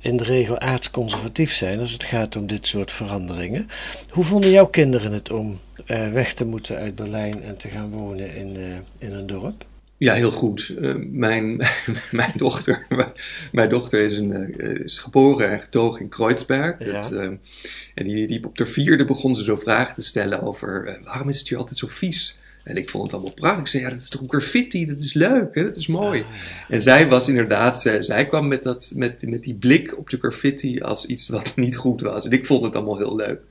in 0.00 0.16
de 0.16 0.24
regel 0.24 0.58
aardsconservatief 0.58 1.52
zijn 1.54 1.78
als 1.78 1.92
het 1.92 2.04
gaat 2.04 2.36
om 2.36 2.46
dit 2.46 2.66
soort 2.66 2.92
veranderingen. 2.92 3.68
Hoe 4.10 4.24
vonden 4.24 4.50
jouw 4.50 4.66
kinderen 4.66 5.12
het 5.12 5.30
om 5.30 5.58
eh, 5.86 6.12
weg 6.12 6.32
te 6.34 6.44
moeten 6.44 6.76
uit 6.76 6.94
Berlijn 6.94 7.42
en 7.42 7.56
te 7.56 7.68
gaan 7.68 7.90
wonen 7.90 8.36
in, 8.36 8.56
eh, 8.56 9.08
in 9.08 9.14
een 9.14 9.26
dorp? 9.26 9.64
Ja, 9.98 10.14
heel 10.14 10.30
goed. 10.30 10.74
Eh, 10.80 10.94
mijn, 11.10 11.56
mijn, 12.10 12.32
dochter, 12.36 12.86
mijn 13.52 13.68
dochter 13.68 14.00
is, 14.00 14.16
een, 14.16 14.58
eh, 14.58 14.84
is 14.84 14.98
geboren 14.98 15.50
en 15.50 15.60
getogen 15.60 16.00
in 16.00 16.08
Kreuzberg. 16.08 16.84
Ja. 16.84 17.10
Eh, 17.10 17.22
en 17.94 18.04
die, 18.06 18.26
die 18.26 18.44
op 18.44 18.56
de 18.56 18.66
vierde 18.66 19.04
begon 19.04 19.34
ze 19.34 19.44
zo 19.44 19.56
vragen 19.56 19.94
te 19.94 20.02
stellen 20.02 20.42
over 20.42 21.00
waarom 21.04 21.28
is 21.28 21.38
het 21.38 21.48
hier 21.48 21.58
altijd 21.58 21.78
zo 21.78 21.86
vies? 21.90 22.36
En 22.64 22.76
ik 22.76 22.90
vond 22.90 23.04
het 23.04 23.12
allemaal 23.12 23.32
prachtig. 23.32 23.60
Ik 23.60 23.66
zei, 23.66 23.82
ja, 23.82 23.90
dat 23.90 24.02
is 24.02 24.08
toch 24.08 24.22
graffiti, 24.26 24.86
dat 24.86 24.98
is 24.98 25.12
leuk, 25.12 25.54
hè? 25.54 25.64
dat 25.64 25.76
is 25.76 25.86
mooi. 25.86 26.24
En 26.68 26.82
zij 26.82 27.08
was 27.08 27.28
inderdaad, 27.28 27.80
zij, 27.80 28.02
zij 28.02 28.26
kwam 28.26 28.48
met, 28.48 28.62
dat, 28.62 28.92
met, 28.96 29.28
met 29.28 29.42
die 29.42 29.54
blik 29.54 29.98
op 29.98 30.10
de 30.10 30.18
graffiti 30.18 30.80
als 30.80 31.06
iets 31.06 31.28
wat 31.28 31.56
niet 31.56 31.76
goed 31.76 32.00
was. 32.00 32.24
En 32.24 32.30
ik 32.30 32.46
vond 32.46 32.64
het 32.64 32.76
allemaal 32.76 32.98
heel 32.98 33.16
leuk. 33.16 33.42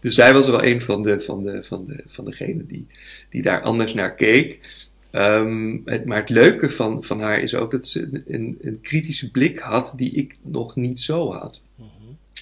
Dus 0.00 0.14
zij 0.14 0.32
was 0.32 0.46
wel 0.46 0.64
een 0.64 0.80
van, 0.80 1.02
de, 1.02 1.20
van, 1.20 1.42
de, 1.42 1.62
van, 1.62 1.86
de, 1.86 2.02
van 2.06 2.24
degenen 2.24 2.66
die, 2.66 2.86
die 3.30 3.42
daar 3.42 3.62
anders 3.62 3.94
naar 3.94 4.14
keek. 4.14 4.60
Ehm, 5.16 5.76
het, 5.84 6.04
maar 6.04 6.16
het 6.18 6.28
leuke 6.28 6.70
van, 6.70 7.04
van 7.04 7.20
haar 7.20 7.40
is 7.40 7.54
ook 7.54 7.70
dat 7.70 7.86
ze 7.86 8.22
een, 8.26 8.58
een, 8.60 8.80
kritische 8.82 9.30
blik 9.30 9.58
had 9.58 9.92
die 9.96 10.10
ik 10.12 10.36
nog 10.42 10.76
niet 10.76 11.00
zo 11.00 11.32
had. 11.32 11.62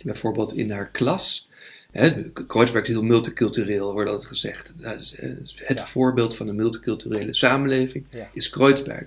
Bijvoorbeeld 0.05 0.53
in 0.55 0.71
haar 0.71 0.91
klas. 0.91 1.49
Hè, 1.91 2.31
Kreuzberg 2.47 2.83
is 2.85 2.89
heel 2.95 3.05
multicultureel, 3.05 3.93
wordt 3.93 4.11
altijd 4.11 4.29
gezegd. 4.29 4.73
Dat 4.77 5.01
is, 5.01 5.17
eh, 5.19 5.31
het 5.55 5.79
Ja. 5.79 5.85
voorbeeld 5.87 6.37
van 6.37 6.49
een 6.49 6.57
multiculturele 6.57 7.35
samenleving 7.35 8.05
Ja. 8.11 8.31
is 8.33 8.51
Kreuzberg. 8.51 9.07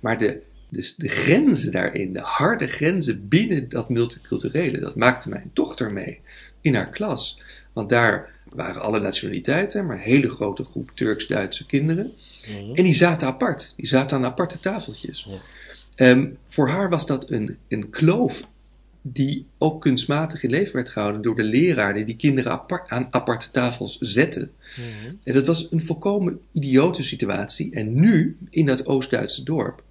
Maar 0.00 0.18
de, 0.18 0.40
dus 0.68 0.94
de 0.96 1.08
grenzen 1.08 1.72
daarin, 1.72 2.12
de 2.12 2.20
harde 2.20 2.66
grenzen 2.66 3.28
binnen 3.28 3.68
dat 3.68 3.88
multiculturele, 3.88 4.78
dat 4.78 4.96
maakte 4.96 5.28
mijn 5.28 5.50
dochter 5.52 5.92
mee 5.92 6.20
in 6.60 6.74
haar 6.74 6.90
klas. 6.90 7.40
Want 7.72 7.88
daar 7.88 8.30
waren 8.52 8.82
alle 8.82 9.00
nationaliteiten, 9.00 9.86
maar 9.86 9.96
een 9.96 10.02
hele 10.02 10.30
grote 10.30 10.64
groep 10.64 10.90
Turks-Duitse 10.94 11.66
kinderen. 11.66 12.12
En 12.74 12.84
die 12.84 12.94
zaten 12.94 13.26
apart. 13.26 13.74
Die 13.76 13.86
zaten 13.86 14.16
aan 14.16 14.24
aparte 14.24 14.60
tafeltjes. 14.60 15.28
Ehm, 15.94 16.26
voor 16.48 16.68
haar 16.68 16.88
was 16.88 17.06
dat 17.06 17.30
een, 17.30 17.56
een 17.68 17.90
kloof 17.90 18.48
die 19.02 19.46
ook 19.58 19.80
kunstmatig 19.80 20.42
in 20.42 20.50
leven 20.50 20.72
werd 20.72 20.88
gehouden 20.88 21.22
door 21.22 21.36
de 21.36 21.42
leraar 21.42 21.94
die 21.94 22.04
die 22.04 22.16
kinderen 22.16 22.52
apart, 22.52 22.90
aan 22.90 23.08
aparte 23.10 23.50
tafels 23.50 23.98
zette. 24.00 24.48
En 25.24 25.32
dat 25.32 25.46
was 25.46 25.72
een 25.72 25.82
volkomen 25.82 26.40
idiote 26.52 27.02
situatie. 27.02 27.74
En 27.74 28.00
nu, 28.00 28.36
in 28.50 28.66
dat 28.66 28.86
Oost-Duitse 28.86 29.42
dorp, 29.42 29.82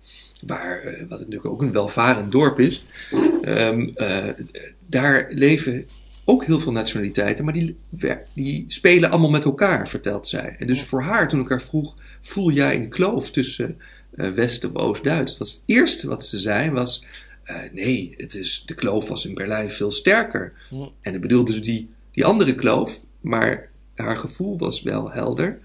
waar, 0.41 0.82
eh, 0.82 0.99
wat 1.10 1.19
natuurlijk 1.19 1.45
ook 1.45 1.62
een 1.62 1.71
welvarend 1.71 2.32
dorp 2.32 2.60
is, 2.60 2.84
ehm, 3.41 3.89
eh, 3.95 4.30
daar 4.86 5.27
leven 5.30 5.88
ook 6.30 6.46
heel 6.46 6.60
veel 6.60 6.72
nationaliteiten, 6.72 7.44
maar 7.46 7.54
die, 7.54 7.76
die 8.34 8.66
spelen 8.68 9.10
allemaal 9.10 9.30
met 9.30 9.46
elkaar, 9.46 9.90
vertelt 9.90 10.28
zij. 10.28 10.56
En 10.60 10.68
dus 10.68 10.82
voor 10.82 11.02
haar, 11.02 11.28
toen 11.28 11.40
ik 11.42 11.50
haar 11.50 11.62
vroeg, 11.62 11.96
voel 12.22 12.52
jij 12.52 12.76
een 12.76 12.90
kloof 12.90 13.32
tussen 13.32 13.78
eh, 14.16 14.30
West- 14.32 14.63
en 14.63 14.76
Oost-Duits? 14.76 15.38
Was 15.38 15.52
het 15.52 15.63
eerste 15.66 16.08
wat 16.08 16.26
ze 16.26 16.38
zei 16.38 16.72
was, 16.72 17.06
eh, 17.44 17.56
nee, 17.72 18.13
het 18.18 18.36
is, 18.36 18.63
de 18.66 18.74
kloof 18.74 19.08
was 19.08 19.26
in 19.26 19.34
Berlijn 19.34 19.72
veel 19.72 19.92
sterker. 19.92 20.54
Ja. 20.70 20.90
En 21.02 21.12
dan 21.12 21.22
bedoelde 21.22 21.52
ze 21.52 21.60
die, 21.60 21.90
die 22.12 22.26
andere 22.26 22.56
kloof, 22.56 23.02
maar 23.22 23.70
haar 23.96 24.18
gevoel 24.18 24.58
was 24.58 24.82
wel 24.82 25.12
helder. 25.12 25.60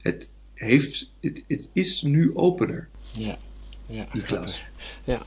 Het, 0.00 0.30
heeft, 0.54 1.10
het, 1.20 1.44
het 1.48 1.68
is 1.72 2.02
nu 2.02 2.34
opener, 2.34 2.88
Ja. 3.12 3.38
Ja, 3.86 4.06
die 4.12 4.22
klas. 4.22 4.62
Ja. 5.04 5.20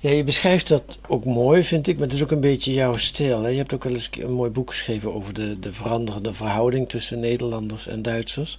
ja, 0.00 0.10
je 0.10 0.24
beschrijft 0.24 0.68
dat 0.68 0.98
ook 1.08 1.24
mooi, 1.24 1.64
vind 1.64 1.86
ik, 1.86 1.94
maar 1.98 2.06
het 2.06 2.16
is 2.16 2.22
ook 2.22 2.30
een 2.30 2.40
beetje 2.40 2.72
jouw 2.72 2.96
stijl. 2.96 3.42
Hè? 3.42 3.48
Je 3.48 3.56
hebt 3.56 3.74
ook 3.74 3.84
wel 3.84 3.92
eens 3.92 4.10
een 4.18 4.32
mooi 4.32 4.50
boek 4.50 4.70
geschreven 4.70 5.14
over 5.14 5.34
de, 5.34 5.58
de 5.58 5.72
veranderende 5.72 6.32
verhouding 6.34 6.88
tussen 6.88 7.20
Nederlanders 7.20 7.86
en 7.86 8.02
Duitsers. 8.02 8.58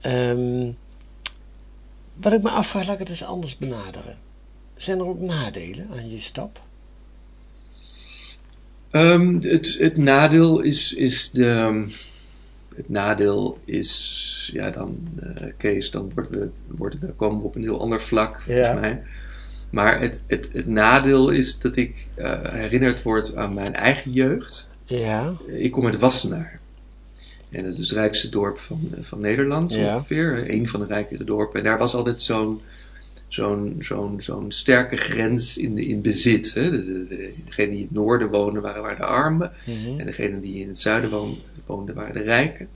Ehm, 0.00 0.70
wat 2.14 2.32
ik 2.32 2.42
me 2.42 2.50
afvraag, 2.50 2.84
laat 2.84 2.92
ik 2.92 2.98
het 3.00 3.08
eens 3.08 3.24
anders 3.24 3.56
benaderen. 3.56 4.16
Zijn 4.76 4.98
er 4.98 5.06
ook 5.06 5.20
nadelen 5.20 5.88
aan 5.92 6.10
je 6.10 6.20
stap? 6.20 6.60
Ehm, 8.90 9.34
het, 9.40 9.76
het 9.78 9.96
nadeel 9.96 10.60
is, 10.60 10.92
is 10.92 11.30
de. 11.30 11.84
Het 12.76 12.88
nadeel 12.88 13.58
is, 13.64 14.50
ja, 14.52 14.70
dan, 14.70 14.98
eh, 15.20 15.46
Kees, 15.56 15.90
dan 15.90 16.12
worden 16.14 16.40
we, 16.40 16.48
worden 16.76 17.00
we, 17.00 17.06
komen 17.06 17.38
we 17.40 17.44
op 17.46 17.54
een 17.54 17.62
heel 17.62 17.80
ander 17.80 18.02
vlak, 18.02 18.40
volgens 18.40 18.66
Ja. 18.66 18.72
mij. 18.74 19.02
Maar 19.70 20.00
het, 20.00 20.22
het, 20.26 20.50
het 20.52 20.66
nadeel 20.66 21.30
is 21.30 21.58
dat 21.58 21.76
ik 21.76 22.06
eh, 22.14 22.32
herinnerd 22.42 23.02
word 23.02 23.36
aan 23.36 23.54
mijn 23.54 23.74
eigen 23.74 24.12
jeugd. 24.12 24.68
Ja, 24.84 25.34
Ik 25.46 25.70
kom 25.72 25.84
uit 25.86 25.98
Wassenaar. 25.98 26.60
En 27.50 27.64
dat 27.64 27.72
is 27.72 27.78
het 27.78 27.98
rijkste 27.98 28.28
dorp 28.28 28.58
van, 28.58 28.88
eh, 28.96 28.98
van 29.02 29.20
Nederland 29.20 29.74
Ja. 29.74 29.94
ongeveer. 29.94 30.44
Een 30.50 30.68
van 30.68 30.80
de 30.80 30.86
rijkere 30.86 31.24
dorpen. 31.24 31.58
En 31.58 31.64
daar 31.64 31.78
was 31.78 31.94
altijd 31.94 32.22
zo'n 32.22 32.60
zo'n 33.28 33.76
zo'n 33.78 34.16
zo'n 34.22 34.52
sterke 34.52 34.96
grens 34.96 35.58
in, 35.58 35.78
in 35.78 36.00
bezit. 36.00 36.54
Hè? 36.54 36.70
De, 36.70 36.84
de, 36.84 37.06
de- 37.06 37.32
degenen 37.44 37.70
die 37.70 37.78
in 37.78 37.84
het 37.84 37.94
noorden 37.94 38.28
woonden 38.30 38.62
waren, 38.62 38.82
waren 38.82 38.96
de 38.98 39.04
armen. 39.04 39.52
Mhm. 39.66 39.98
En 40.00 40.06
degenen 40.06 40.40
die 40.40 40.60
in 40.60 40.68
het 40.68 40.78
zuiden 40.78 41.10
woon- 41.10 41.38
woonden 41.66 41.94
waren 41.94 42.14
de 42.14 42.22
rijken. 42.22 42.68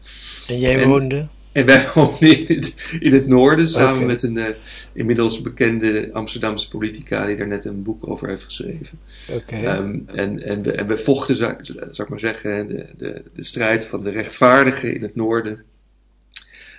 En 0.46 0.58
jij 0.58 0.82
En- 0.82 0.88
woonde? 0.88 1.26
En 1.52 1.66
wij 1.66 1.88
woonden 1.94 2.48
in 2.48 2.56
het, 2.56 2.96
in 3.00 3.12
het 3.12 3.26
noorden 3.26 3.68
samen 3.68 4.06
met 4.06 4.22
een 4.22 4.36
eh, 4.36 4.54
inmiddels 4.92 5.40
bekende 5.40 6.10
Amsterdamse 6.12 6.68
politica 6.68 7.26
die 7.26 7.36
daar 7.36 7.46
net 7.46 7.64
een 7.64 7.82
boek 7.82 8.08
over 8.08 8.28
heeft 8.28 8.44
geschreven. 8.44 8.98
Oké. 9.30 9.56
Ehm, 9.56 9.98
en, 10.06 10.42
en, 10.42 10.62
we, 10.62 10.72
en 10.72 10.86
we 10.86 10.96
vochten, 10.96 11.36
zou, 11.36 11.56
zou 11.64 12.02
ik 12.02 12.08
maar 12.08 12.20
zeggen, 12.20 12.68
de, 12.68 12.94
de, 12.96 13.24
de 13.34 13.44
strijd 13.44 13.86
van 13.86 14.02
de 14.02 14.10
rechtvaardigen 14.10 14.94
in 14.94 15.02
het 15.02 15.14
noorden. 15.14 15.64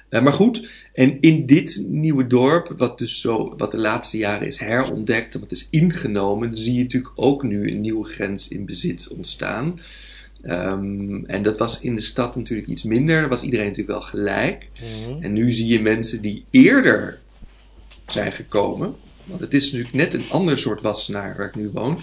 Eh, 0.10 0.22
maar 0.22 0.34
goed, 0.34 0.68
en 0.94 1.18
in 1.22 1.46
dit 1.46 1.86
nieuwe 1.88 2.28
dorp, 2.28 2.74
wat 2.78 2.98
dus 2.98 3.22
zo, 3.22 3.54
wat 3.58 3.72
de 3.72 3.78
laatste 3.78 4.18
jaren 4.18 4.48
is 4.48 4.60
herontdekt 4.60 5.34
en 5.34 5.40
wat 5.40 5.52
is 5.52 5.68
ingenomen, 5.70 6.58
zie 6.58 6.74
je 6.74 6.82
natuurlijk 6.82 7.14
ook 7.16 7.44
nu 7.44 7.72
een 7.72 7.82
nieuwe 7.82 8.06
grens 8.06 8.48
in 8.48 8.66
bezit 8.66 9.08
ontstaan. 9.08 9.80
Ehm, 10.44 11.26
en 11.26 11.44
dat 11.44 11.60
was 11.60 11.80
in 11.80 11.96
de 11.96 12.02
stad 12.02 12.36
natuurlijk 12.36 12.68
iets 12.68 12.84
minder, 12.84 13.20
daar 13.20 13.30
was 13.30 13.42
iedereen 13.42 13.68
natuurlijk 13.68 14.00
wel 14.00 14.08
gelijk. 14.08 14.70
Mhm. 14.82 15.24
En 15.24 15.34
nu 15.34 15.52
zie 15.52 15.68
je 15.68 15.82
mensen 15.82 16.22
die 16.22 16.46
eerder 16.50 17.20
zijn 18.08 18.32
gekomen. 18.32 18.96
Want 19.24 19.40
het 19.40 19.54
is 19.54 19.64
natuurlijk 19.64 19.94
net 19.94 20.14
een 20.14 20.30
ander 20.30 20.58
soort 20.58 20.82
wassenaar 20.82 21.36
waar 21.38 21.48
ik 21.48 21.56
nu 21.56 21.70
woon. 21.70 22.00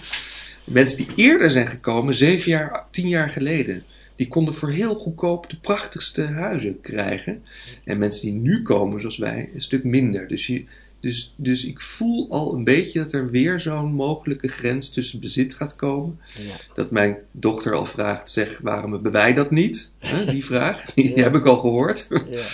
Mensen 0.63 0.97
die 0.97 1.07
eerder 1.15 1.51
zijn 1.51 1.67
gekomen, 1.67 2.15
zeven 2.15 2.51
jaar, 2.51 2.85
tien 2.91 3.07
jaar 3.07 3.29
geleden. 3.29 3.83
Die 4.15 4.27
konden 4.27 4.53
voor 4.53 4.69
heel 4.69 4.95
goedkoop 4.95 5.49
de 5.49 5.57
prachtigste 5.57 6.23
huizen 6.23 6.81
krijgen. 6.81 7.43
En 7.83 7.97
mensen 7.97 8.21
die 8.21 8.39
nu 8.39 8.61
komen, 8.61 8.99
zoals 8.99 9.17
wij, 9.17 9.49
een 9.53 9.61
stuk 9.61 9.83
minder. 9.83 10.27
Dus, 10.27 10.47
je, 10.47 10.65
dus, 11.01 11.33
dus 11.35 11.65
ik 11.65 11.81
voel 11.81 12.29
al 12.29 12.53
een 12.53 12.63
beetje 12.63 12.99
dat 12.99 13.11
er 13.11 13.29
weer 13.29 13.59
zo'n 13.59 13.93
mogelijke 13.93 14.47
grens 14.47 14.89
tussen 14.89 15.19
bezit 15.19 15.53
gaat 15.53 15.75
komen. 15.75 16.19
Ja. 16.37 16.53
Dat 16.73 16.91
mijn 16.91 17.17
dochter 17.31 17.73
al 17.73 17.85
vraagt, 17.85 18.29
zeg, 18.29 18.59
waarom 18.59 18.91
hebben 18.91 19.11
wij 19.11 19.33
dat 19.33 19.51
niet? 19.51 19.89
Die 20.29 20.45
vraag, 20.45 20.85
die 20.93 21.15
Ja. 21.15 21.23
heb 21.23 21.35
ik 21.35 21.45
al 21.45 21.57
gehoord. 21.57 22.07
Ja. 22.09 22.41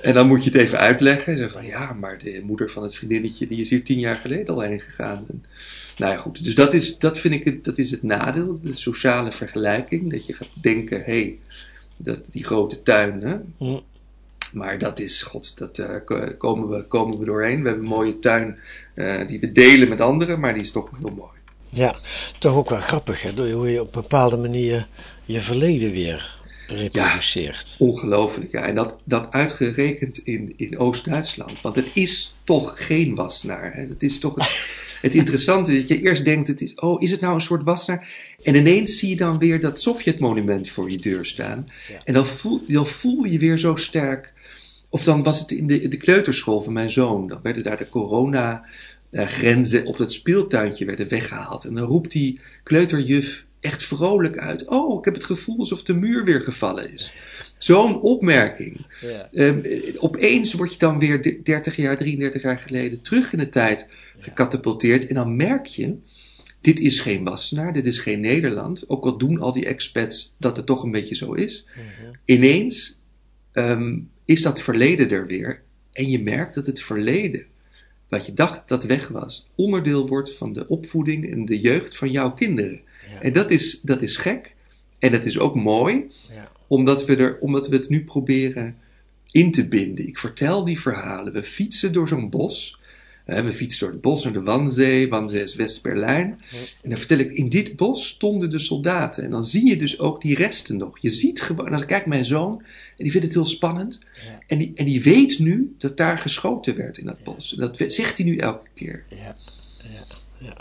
En 0.00 0.14
dan 0.14 0.26
moet 0.26 0.44
je 0.44 0.50
het 0.50 0.58
even 0.60 0.78
uitleggen. 0.78 1.38
Zeg 1.38 1.52
van 1.52 1.66
ja, 1.66 1.92
maar 1.92 2.18
de 2.18 2.42
moeder 2.44 2.70
van 2.70 2.82
het 2.82 2.94
vriendinnetje 2.94 3.46
die 3.46 3.60
is 3.60 3.70
hier 3.70 3.84
tien 3.84 3.98
jaar 3.98 4.16
geleden 4.16 4.54
al 4.54 4.60
heen 4.60 4.80
gegaan. 4.80 5.24
En, 5.28 5.44
nou 5.96 6.12
ja, 6.12 6.18
goed. 6.18 6.44
Dus 6.44 6.54
dat 6.54 6.74
is, 6.74 6.98
dat 6.98 7.18
vind 7.18 7.34
ik 7.34 7.44
het, 7.44 7.64
dat 7.64 7.78
is 7.78 7.90
het 7.90 8.02
nadeel, 8.02 8.60
de 8.62 8.76
sociale 8.76 9.32
vergelijking. 9.32 10.10
Dat 10.10 10.26
je 10.26 10.32
gaat 10.32 10.48
denken, 10.60 10.98
hé, 10.98 11.04
hey, 11.04 11.38
dat 11.96 12.28
die 12.32 12.44
grote 12.44 12.82
tuin, 12.82 13.20
hè. 13.22 13.36
Maar 14.52 14.78
dat 14.78 14.98
is, 14.98 15.22
god, 15.22 15.58
dat 15.58 15.78
eh, 15.78 16.04
ko- 16.04 16.34
komen, 16.38 16.68
we, 16.68 16.86
komen 16.86 17.18
we 17.18 17.24
doorheen. 17.24 17.62
We 17.62 17.68
hebben 17.68 17.84
een 17.84 17.94
mooie 17.94 18.18
tuin 18.18 18.58
eh, 18.94 19.26
die 19.26 19.40
we 19.40 19.52
delen 19.52 19.88
met 19.88 20.00
anderen, 20.00 20.40
maar 20.40 20.52
die 20.52 20.62
is 20.62 20.70
toch 20.70 20.90
heel 21.00 21.12
mooi. 21.16 21.30
Ja, 21.68 21.96
toch 22.38 22.54
ook 22.54 22.70
wel 22.70 22.80
grappig, 22.80 23.22
hè? 23.22 23.52
Hoe 23.52 23.70
je 23.70 23.80
op 23.80 23.94
een 23.94 24.02
bepaalde 24.02 24.36
manier 24.36 24.86
je 25.24 25.40
verleden 25.40 25.90
weer 25.90 26.40
reproduceert. 26.66 27.74
Ongelooflijk, 27.78 28.50
ja. 28.50 28.60
En 28.60 28.74
dat, 28.74 28.98
dat 29.04 29.30
uitgerekend 29.30 30.18
in, 30.18 30.54
in 30.56 30.78
Oost-Duitsland. 30.78 31.60
Want 31.60 31.76
het 31.76 31.88
is 31.92 32.34
toch 32.44 32.72
geen 32.86 33.14
wassenaar. 33.14 33.74
Hè? 33.74 33.86
Het 33.86 34.02
is 34.02 34.18
toch 34.18 34.34
het, 34.34 34.50
het 35.02 35.14
interessante 35.14 35.74
dat 35.74 35.88
je 35.88 36.00
eerst 36.00 36.24
denkt, 36.24 36.48
het 36.48 36.60
is, 36.60 36.74
oh, 36.74 37.02
is 37.02 37.10
het 37.10 37.20
nou 37.20 37.34
een 37.34 37.40
soort 37.40 37.62
wassenaar? 37.62 38.08
En 38.42 38.54
ineens 38.54 38.98
zie 38.98 39.08
je 39.08 39.16
dan 39.16 39.38
weer 39.38 39.60
dat 39.60 39.80
Sovjet-monument 39.80 40.68
voor 40.68 40.90
je 40.90 40.96
deur 40.96 41.26
staan. 41.26 41.68
Ja. 41.88 42.00
En 42.04 42.14
dan 42.14 42.26
voel, 42.26 42.64
dan 42.68 42.86
voel 42.86 43.24
je 43.24 43.38
weer 43.38 43.58
zo 43.58 43.76
sterk. 43.76 44.31
Of 44.92 45.04
dan 45.04 45.22
was 45.22 45.40
het 45.40 45.50
in 45.50 45.66
de, 45.66 45.80
in 45.82 45.90
de 45.90 45.96
kleuterschool 45.96 46.62
van 46.62 46.72
mijn 46.72 46.90
zoon. 46.90 47.28
Dan 47.28 47.40
werden 47.42 47.62
daar 47.62 47.76
de 47.78 47.88
corona-grenzen 47.88 49.86
op 49.86 49.96
dat 49.98 50.12
speeltuintje 50.12 50.84
werden 50.84 51.08
weggehaald. 51.08 51.64
En 51.64 51.74
dan 51.74 51.86
roept 51.86 52.10
die 52.12 52.40
kleuterjuf 52.62 53.46
echt 53.60 53.82
vrolijk 53.82 54.38
uit. 54.38 54.68
Oh, 54.68 54.98
ik 54.98 55.04
heb 55.04 55.14
het 55.14 55.24
gevoel 55.24 55.58
alsof 55.58 55.82
de 55.82 55.94
muur 55.94 56.24
weer 56.24 56.40
gevallen 56.40 56.92
is. 56.92 57.12
Zo'n 57.58 58.00
opmerking. 58.00 58.86
Ja. 59.00 59.28
Ehm, 59.32 59.58
eh, 59.60 59.94
opeens 60.02 60.52
word 60.52 60.72
je 60.72 60.78
dan 60.78 60.98
weer 60.98 61.22
de- 61.22 61.40
30 61.42 61.76
jaar, 61.76 61.96
33 61.96 62.42
jaar 62.42 62.58
geleden 62.58 63.00
terug 63.02 63.32
in 63.32 63.38
de 63.38 63.48
tijd 63.48 63.86
gecatapulteerd. 64.18 65.06
En 65.06 65.14
dan 65.14 65.36
merk 65.36 65.66
je, 65.66 65.94
dit 66.60 66.80
is 66.80 67.00
geen 67.00 67.24
Wassenaar, 67.24 67.72
dit 67.72 67.86
is 67.86 67.98
geen 67.98 68.20
Nederland. 68.20 68.88
Ook 68.88 69.04
al 69.04 69.18
doen 69.18 69.40
al 69.40 69.52
die 69.52 69.66
expats 69.66 70.34
dat 70.38 70.56
het 70.56 70.66
toch 70.66 70.82
een 70.82 70.90
beetje 70.90 71.14
zo 71.14 71.32
is. 71.32 71.66
Mhm. 71.74 72.12
Ineens 72.24 73.00
ehm, 73.52 73.98
is 74.24 74.42
dat 74.42 74.62
verleden 74.62 75.10
er 75.10 75.26
weer. 75.26 75.62
En 75.92 76.10
je 76.10 76.22
merkt 76.22 76.54
dat 76.54 76.66
het 76.66 76.82
verleden, 76.82 77.44
wat 78.08 78.26
je 78.26 78.34
dacht 78.34 78.68
dat 78.68 78.84
weg 78.84 79.08
was, 79.08 79.50
onderdeel 79.54 80.08
wordt 80.08 80.34
van 80.34 80.52
de 80.52 80.68
opvoeding 80.68 81.30
en 81.30 81.44
de 81.44 81.60
jeugd 81.60 81.96
van 81.96 82.10
jouw 82.10 82.32
kinderen. 82.32 82.80
Ja. 83.10 83.20
En 83.20 83.32
dat 83.32 83.50
is, 83.50 83.80
dat 83.80 84.02
is 84.02 84.16
gek. 84.16 84.54
En 84.98 85.12
dat 85.12 85.24
is 85.24 85.38
ook 85.38 85.54
mooi 85.54 86.10
Ja. 86.34 86.50
omdat 86.66 87.04
we, 87.04 87.16
er, 87.16 87.38
omdat 87.38 87.68
we 87.68 87.76
het 87.76 87.88
nu 87.88 88.04
proberen 88.04 88.76
in 89.30 89.50
te 89.50 89.68
binden. 89.68 90.06
Ik 90.08 90.18
vertel 90.18 90.64
die 90.64 90.80
verhalen. 90.80 91.32
We 91.32 91.42
fietsen 91.42 91.92
door 91.92 92.08
zo'n 92.08 92.30
bos. 92.30 92.80
We 93.24 93.52
fietsen 93.52 93.80
door 93.80 93.90
het 93.90 94.00
bos 94.00 94.24
naar 94.24 94.32
de 94.32 94.42
Wannsee. 94.42 95.08
Wannsee 95.08 95.42
is 95.42 95.54
West-Berlijn. 95.54 96.40
En 96.82 96.88
dan 96.90 96.98
vertel 96.98 97.18
ik, 97.18 97.30
in 97.30 97.48
dit 97.48 97.76
bos 97.76 98.08
stonden 98.08 98.50
de 98.50 98.58
soldaten. 98.58 99.24
En 99.24 99.30
dan 99.30 99.44
zie 99.44 99.66
je 99.68 99.76
dus 99.76 99.98
ook 99.98 100.20
die 100.20 100.34
resten 100.36 100.76
nog. 100.76 100.98
Je 101.00 101.10
ziet 101.10 101.40
gewoon, 101.42 101.70
dan 101.70 101.86
kijkt 101.86 102.06
mijn 102.06 102.24
zoon 102.24 102.62
en 102.96 103.02
die 103.04 103.10
vindt 103.10 103.26
het 103.26 103.34
heel 103.36 103.44
spannend. 103.44 103.98
Ja. 104.14 104.38
En, 104.46 104.58
die, 104.58 104.72
en 104.74 104.84
die 104.84 105.02
weet 105.02 105.38
nu 105.38 105.74
dat 105.78 105.96
daar 105.96 106.18
geschoten 106.18 106.76
werd 106.76 106.98
in 106.98 107.06
dat 107.06 107.22
bos. 107.24 107.54
En 107.54 107.60
dat 107.60 107.92
zegt 107.92 108.16
hij 108.18 108.26
nu 108.26 108.36
elke 108.36 108.66
keer. 108.74 109.04
Ja, 109.08 109.36
ja, 109.78 110.04
ja. 110.38 110.54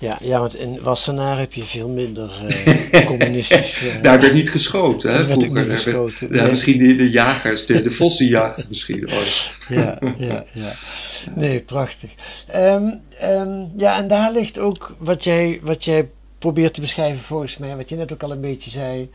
Ja, 0.00 0.18
ja, 0.22 0.38
want 0.38 0.56
in 0.56 0.80
Wassenaar 0.82 1.38
heb 1.38 1.52
je 1.52 1.62
veel 1.62 1.88
minder 1.88 2.30
eh 2.90 3.06
communistisch. 3.12 3.86
eh, 3.86 4.02
Daar 4.02 4.20
werd 4.20 4.32
niet 4.34 4.50
geschoten, 4.50 5.10
hè, 5.10 5.16
werd 5.26 5.42
vroeger. 5.42 5.66
niet 5.68 5.84
werd- 5.84 6.18
ja, 6.34 6.46
misschien 6.46 6.78
de, 6.78 6.96
de 6.96 7.10
jagers, 7.10 7.66
de, 7.66 7.80
de 7.82 7.90
vossenjacht 7.90 8.68
misschien 8.68 9.10
ooit. 9.12 9.50
ja, 9.68 9.98
ja, 10.18 10.44
ja. 10.54 10.76
Nee, 11.34 11.60
prachtig. 11.60 12.10
Ehm, 12.46 12.94
ehm, 13.18 13.64
ja, 13.76 13.96
en 13.96 14.08
daar 14.08 14.32
ligt 14.32 14.58
ook 14.58 14.96
wat 14.98 15.24
jij, 15.24 15.60
wat 15.62 15.84
jij 15.84 16.08
probeert 16.38 16.74
te 16.74 16.80
beschrijven 16.80 17.22
volgens 17.22 17.56
mij, 17.56 17.76
wat 17.76 17.88
je 17.88 17.96
net 17.96 18.12
ook 18.12 18.22
al 18.22 18.32
een 18.32 18.40
beetje 18.40 18.70
zei. 18.70 19.10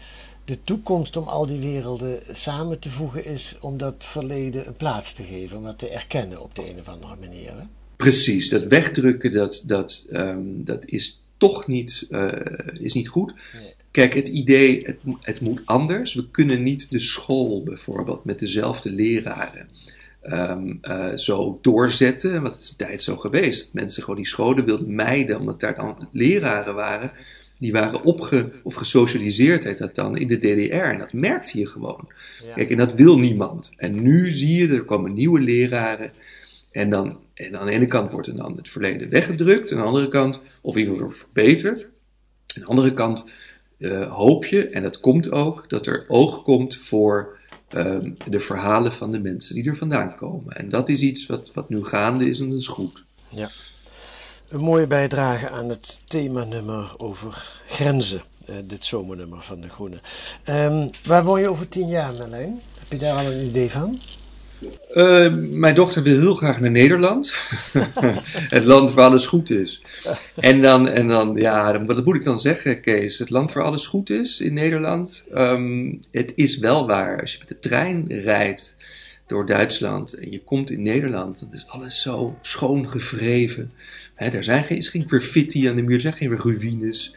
De 0.45 0.57
toekomst 0.63 1.17
om 1.17 1.27
al 1.27 1.45
die 1.45 1.59
werelden 1.59 2.21
samen 2.31 2.79
te 2.79 2.89
voegen 2.89 3.25
is 3.25 3.57
om 3.61 3.77
dat 3.77 3.95
verleden 3.97 4.67
een 4.67 4.75
plaats 4.75 5.13
te 5.13 5.23
geven, 5.23 5.57
om 5.57 5.63
dat 5.63 5.79
te 5.79 5.89
erkennen 5.89 6.41
op 6.41 6.55
de 6.55 6.69
een 6.69 6.79
of 6.79 6.87
andere 6.87 7.15
manier. 7.19 7.49
Hè? 7.49 7.63
Precies, 7.95 8.49
dat 8.49 8.63
wegdrukken, 8.63 9.31
dat, 9.31 9.63
dat, 9.65 10.07
ehm, 10.11 10.43
dat 10.43 10.85
is 10.85 11.21
toch 11.37 11.67
niet, 11.67 12.07
eh, 12.09 12.29
is 12.73 12.93
niet 12.93 13.07
goed. 13.07 13.33
Nee. 13.53 13.73
Kijk, 13.91 14.13
het 14.13 14.27
idee, 14.27 14.81
het, 14.85 14.97
het 15.21 15.41
moet 15.41 15.61
anders. 15.65 16.13
We 16.13 16.29
kunnen 16.29 16.63
niet 16.63 16.91
de 16.91 16.99
school 16.99 17.63
bijvoorbeeld 17.63 18.25
met 18.25 18.39
dezelfde 18.39 18.91
leraren 18.91 19.67
ehm, 20.21 20.73
eh, 20.81 21.07
zo 21.15 21.59
doorzetten. 21.61 22.41
Want 22.41 22.53
het 22.53 22.63
is 22.63 22.69
een 22.69 22.75
tijd 22.75 23.01
zo 23.01 23.15
geweest. 23.15 23.63
Dat 23.63 23.73
mensen 23.73 24.03
gewoon 24.03 24.19
die 24.19 24.27
scholen 24.27 24.65
wilden 24.65 24.95
mijden, 24.95 25.39
omdat 25.39 25.59
daar 25.59 25.75
dan 25.75 26.07
leraren 26.11 26.75
waren. 26.75 27.11
Die 27.59 27.71
waren 27.71 28.03
opge, 28.03 28.51
of 28.63 28.73
gesocialiseerd, 28.73 29.63
heet 29.63 29.77
dat 29.77 29.95
dan, 29.95 30.17
in 30.17 30.27
de 30.27 30.37
DDR. 30.37 30.75
En 30.75 30.97
dat 30.97 31.13
merkte 31.13 31.59
je 31.59 31.65
gewoon. 31.65 32.11
Ja. 32.45 32.53
Kijk, 32.53 32.69
en 32.69 32.77
dat 32.77 32.93
wil 32.93 33.19
niemand. 33.19 33.73
En 33.77 34.01
nu 34.01 34.31
zie 34.31 34.57
je, 34.57 34.73
er 34.73 34.83
komen 34.83 35.13
nieuwe 35.13 35.39
leraren. 35.39 36.11
En 36.71 36.89
dan, 36.89 37.19
en 37.33 37.59
aan 37.59 37.65
de 37.65 37.71
ene 37.71 37.87
kant 37.87 38.11
wordt 38.11 38.27
er 38.27 38.35
dan 38.35 38.57
het 38.57 38.69
verleden 38.69 39.09
weggedrukt. 39.09 39.71
En 39.71 39.77
aan 39.77 39.83
de 39.83 39.87
andere 39.87 40.07
kant, 40.07 40.41
of 40.61 40.75
in 40.75 40.79
ieder 40.79 40.93
geval 40.93 41.09
wordt 41.09 41.17
verbeterd. 41.17 41.83
Aan 42.55 42.61
de 42.61 42.65
andere 42.65 42.93
kant 42.93 43.23
eh, 43.77 44.11
hoop 44.11 44.45
je, 44.45 44.69
en 44.69 44.81
dat 44.81 44.99
komt 44.99 45.31
ook, 45.31 45.69
dat 45.69 45.85
er 45.85 46.05
oog 46.07 46.43
komt 46.43 46.77
voor 46.77 47.39
ehm, 47.73 48.11
de 48.27 48.39
verhalen 48.39 48.93
van 48.93 49.11
de 49.11 49.19
mensen 49.19 49.55
die 49.55 49.69
er 49.69 49.77
vandaan 49.77 50.15
komen. 50.15 50.55
En 50.55 50.69
dat 50.69 50.89
is 50.89 51.01
iets 51.01 51.25
wat, 51.25 51.51
wat 51.53 51.69
nu 51.69 51.85
gaande 51.85 52.29
is 52.29 52.39
en 52.39 52.49
dat 52.49 52.59
is 52.59 52.67
goed. 52.67 53.03
Een 54.49 54.59
mooie 54.59 54.87
bijdrage 54.87 55.49
aan 55.49 55.69
het 55.69 56.01
themanummer 56.07 56.93
over 56.97 57.59
grenzen, 57.67 58.21
eh, 58.45 58.55
dit 58.65 58.85
zomernummer 58.85 59.41
van 59.41 59.61
De 59.61 59.69
Groene. 59.69 59.99
Ehm, 60.43 60.87
waar 61.05 61.23
woon 61.23 61.41
je 61.41 61.49
over 61.49 61.69
tien 61.69 61.87
jaar, 61.87 62.13
Merlijn? 62.13 62.61
Heb 62.79 62.91
je 62.91 62.97
daar 62.97 63.17
al 63.17 63.31
een 63.31 63.45
idee 63.45 63.71
van? 63.71 63.99
Eh, 64.93 65.33
mijn 65.35 65.75
dochter 65.75 66.03
wil 66.03 66.19
heel 66.19 66.35
graag 66.35 66.59
naar 66.59 66.71
Nederland. 66.71 67.35
het 68.55 68.63
land 68.63 68.93
waar 68.93 69.05
alles 69.05 69.25
goed 69.25 69.49
is. 69.49 69.81
En 70.35 70.61
dan, 70.61 70.87
en 70.87 71.07
dan 71.07 71.35
ja, 71.35 71.85
wat 71.85 72.05
moet 72.05 72.15
ik 72.15 72.23
dan 72.23 72.39
zeggen, 72.39 72.81
Kees? 72.81 73.17
Het 73.17 73.29
land 73.29 73.53
waar 73.53 73.63
alles 73.63 73.87
goed 73.87 74.09
is 74.09 74.41
in 74.41 74.53
Nederland. 74.53 75.23
Ehm, 75.33 75.93
het 76.11 76.31
is 76.35 76.57
wel 76.57 76.87
waar. 76.87 77.21
Als 77.21 77.31
je 77.31 77.39
met 77.39 77.47
de 77.47 77.59
trein 77.59 78.05
rijdt 78.07 78.75
door 79.27 79.45
Duitsland 79.45 80.13
en 80.13 80.31
je 80.31 80.43
komt 80.43 80.69
in 80.69 80.81
Nederland, 80.81 81.39
dan 81.39 81.53
is 81.53 81.65
alles 81.67 82.01
zo 82.01 82.37
schoon 82.41 82.89
gevreven. 82.89 83.71
Hè, 84.15 84.29
er 84.29 84.43
zijn 84.43 84.63
geen, 84.63 84.77
is 84.77 84.87
geen 84.87 85.07
graffiti 85.07 85.69
aan 85.69 85.75
de 85.75 85.81
muur, 85.81 85.93
er 85.93 86.01
zijn 86.01 86.13
geen 86.13 86.37
ruïnes. 86.37 87.15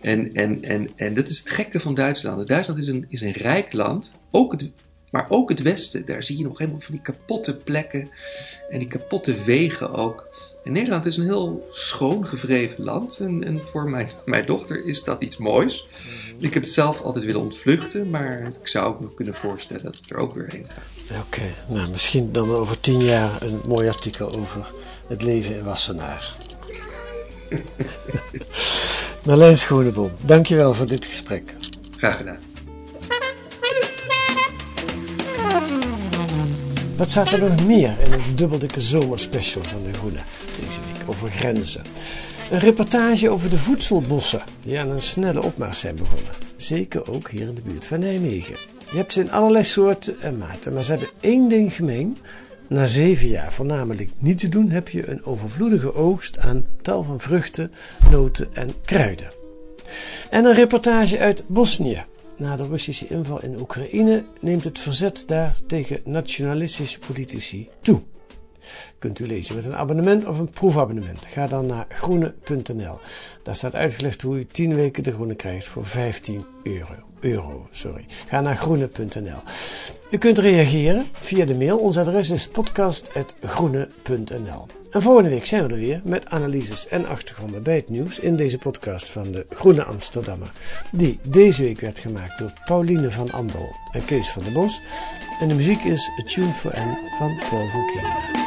En, 0.00 0.34
en, 0.34 0.62
en, 0.62 0.90
en 0.96 1.14
dat 1.14 1.28
is 1.28 1.38
het 1.38 1.50
gekke 1.50 1.80
van 1.80 1.94
Duitsland. 1.94 2.48
Duitsland 2.48 2.80
is 2.80 2.86
een, 2.86 3.04
is 3.08 3.20
een 3.20 3.32
rijk 3.32 3.72
land, 3.72 4.12
ook 4.30 4.52
het, 4.52 4.72
maar 5.10 5.26
ook 5.28 5.48
het 5.48 5.62
Westen. 5.62 6.06
Daar 6.06 6.22
zie 6.22 6.38
je 6.38 6.44
nog 6.44 6.58
helemaal 6.58 6.80
van 6.80 6.94
die 6.94 7.02
kapotte 7.02 7.56
plekken 7.56 8.10
en 8.70 8.78
die 8.78 8.88
kapotte 8.88 9.42
wegen 9.44 9.92
ook. 9.92 10.28
En 10.64 10.72
Nederland 10.72 11.06
is 11.06 11.16
een 11.16 11.24
heel 11.24 11.68
schoon 11.72 12.26
gevreven 12.26 12.84
land. 12.84 13.18
En, 13.18 13.44
en 13.44 13.60
voor 13.62 13.90
mijn, 13.90 14.08
mijn 14.24 14.46
dochter 14.46 14.86
is 14.86 15.04
dat 15.04 15.22
iets 15.22 15.36
moois. 15.36 15.86
Ik 16.38 16.54
heb 16.54 16.62
het 16.62 16.72
zelf 16.72 17.00
altijd 17.00 17.24
willen 17.24 17.40
ontvluchten, 17.40 18.10
maar 18.10 18.40
ik 18.60 18.68
zou 18.68 18.86
ook 18.86 19.00
nog 19.00 19.14
kunnen 19.14 19.34
voorstellen 19.34 19.84
dat 19.84 19.96
ik 19.96 20.10
er 20.10 20.16
ook 20.16 20.34
weer 20.34 20.46
heen 20.48 20.66
ga. 20.68 20.82
Oké, 21.20 21.42
nou 21.68 21.90
misschien 21.90 22.32
dan 22.32 22.50
over 22.50 22.80
tien 22.80 23.02
jaar 23.02 23.42
een 23.42 23.60
mooi 23.66 23.88
artikel 23.88 24.34
over 24.36 24.72
het 25.08 25.22
leven 25.22 25.56
in 25.56 25.64
Wassenaar. 25.64 26.32
Marlijn 29.26 29.56
Schoneboom, 29.56 30.10
dankjewel 30.26 30.74
voor 30.74 30.86
dit 30.86 31.04
gesprek. 31.04 31.54
Graag 31.96 32.16
gedaan. 32.16 32.49
Wat 37.00 37.10
staat 37.10 37.30
er 37.30 37.40
nog 37.40 37.66
meer 37.66 37.94
in 38.04 38.12
het 38.12 38.38
dubbeldikke 38.38 38.80
zomerspecial 38.80 39.62
van 39.64 39.82
De 39.82 39.98
Groene 39.98 40.18
deze 40.60 40.80
week 40.80 41.08
over 41.08 41.28
grenzen? 41.28 41.82
Een 42.50 42.58
reportage 42.58 43.30
over 43.30 43.50
de 43.50 43.58
voedselbossen 43.58 44.42
die 44.62 44.80
aan 44.80 44.90
een 44.90 45.02
snelle 45.02 45.42
opmars 45.42 45.78
zijn 45.78 45.96
begonnen. 45.96 46.32
Zeker 46.56 47.12
ook 47.12 47.30
hier 47.30 47.48
in 47.48 47.54
de 47.54 47.62
buurt 47.62 47.86
van 47.86 47.98
Nijmegen. 47.98 48.56
Je 48.90 48.96
hebt 48.96 49.12
ze 49.12 49.20
in 49.20 49.30
allerlei 49.30 49.64
soorten 49.64 50.20
en 50.20 50.38
maten, 50.38 50.72
maar 50.72 50.82
ze 50.82 50.90
hebben 50.90 51.08
één 51.20 51.48
ding 51.48 51.74
gemeen. 51.74 52.16
Na 52.66 52.86
zeven 52.86 53.28
jaar 53.28 53.52
voornamelijk 53.52 54.10
niet 54.18 54.38
te 54.38 54.48
doen, 54.48 54.70
heb 54.70 54.88
je 54.88 55.10
een 55.10 55.24
overvloedige 55.24 55.94
oogst 55.94 56.38
aan 56.38 56.66
tal 56.82 57.02
van 57.02 57.20
vruchten, 57.20 57.72
noten 58.10 58.48
en 58.52 58.70
kruiden. 58.84 59.28
En 60.30 60.44
een 60.44 60.54
reportage 60.54 61.18
uit 61.18 61.42
Bosnië. 61.46 62.04
Na 62.40 62.56
de 62.56 62.66
Russische 62.66 63.06
inval 63.06 63.42
in 63.42 63.60
Oekraïne 63.60 64.24
neemt 64.40 64.64
het 64.64 64.78
verzet 64.78 65.22
daar 65.26 65.56
tegen 65.66 66.00
nationalistische 66.04 66.98
politici 66.98 67.68
toe. 67.80 68.02
Kunt 68.98 69.18
u 69.18 69.26
lezen 69.26 69.54
met 69.54 69.64
een 69.64 69.76
abonnement 69.76 70.26
of 70.26 70.38
een 70.38 70.50
proefabonnement. 70.50 71.26
Ga 71.26 71.46
dan 71.46 71.66
naar 71.66 71.86
groene.nl. 71.88 73.00
Daar 73.42 73.54
staat 73.54 73.74
uitgelegd 73.74 74.22
hoe 74.22 74.38
u 74.38 74.46
10 74.46 74.74
weken 74.74 75.02
de 75.02 75.12
groene 75.12 75.34
krijgt 75.34 75.66
voor 75.66 75.86
15 75.86 76.44
euro. 76.62 77.09
Euro 77.20 77.68
sorry. 77.70 78.04
Ga 78.28 78.40
naar 78.40 78.56
groene.nl. 78.56 79.42
U 80.10 80.18
kunt 80.18 80.38
reageren 80.38 81.06
via 81.20 81.44
de 81.44 81.54
mail. 81.54 81.78
Ons 81.78 81.98
adres 81.98 82.30
is 82.30 82.48
podcast.groene.nl. 82.48 84.66
En 84.90 85.02
volgende 85.02 85.30
week 85.30 85.46
zijn 85.46 85.66
we 85.66 85.72
er 85.72 85.80
weer 85.80 86.00
met 86.04 86.26
analyses 86.26 86.88
en 86.88 87.06
achtergronden 87.06 87.62
bij 87.62 87.74
het 87.74 87.88
nieuws 87.88 88.18
in 88.18 88.36
deze 88.36 88.58
podcast 88.58 89.10
van 89.10 89.32
de 89.32 89.46
Groene 89.50 89.84
Amsterdammer. 89.84 90.50
Die 90.92 91.18
deze 91.28 91.62
week 91.62 91.80
werd 91.80 91.98
gemaakt 91.98 92.38
door 92.38 92.52
Pauline 92.64 93.10
van 93.10 93.30
Andel 93.30 93.76
en 93.92 94.04
Kees 94.04 94.30
van 94.30 94.42
der 94.42 94.52
Bos. 94.52 94.80
En 95.40 95.48
de 95.48 95.54
muziek 95.54 95.84
is 95.84 96.10
A 96.20 96.22
Tune 96.26 96.52
for 96.52 96.70
N 96.70 96.98
van 97.18 97.38
Paul 97.50 97.66
Kingma. 97.92 98.39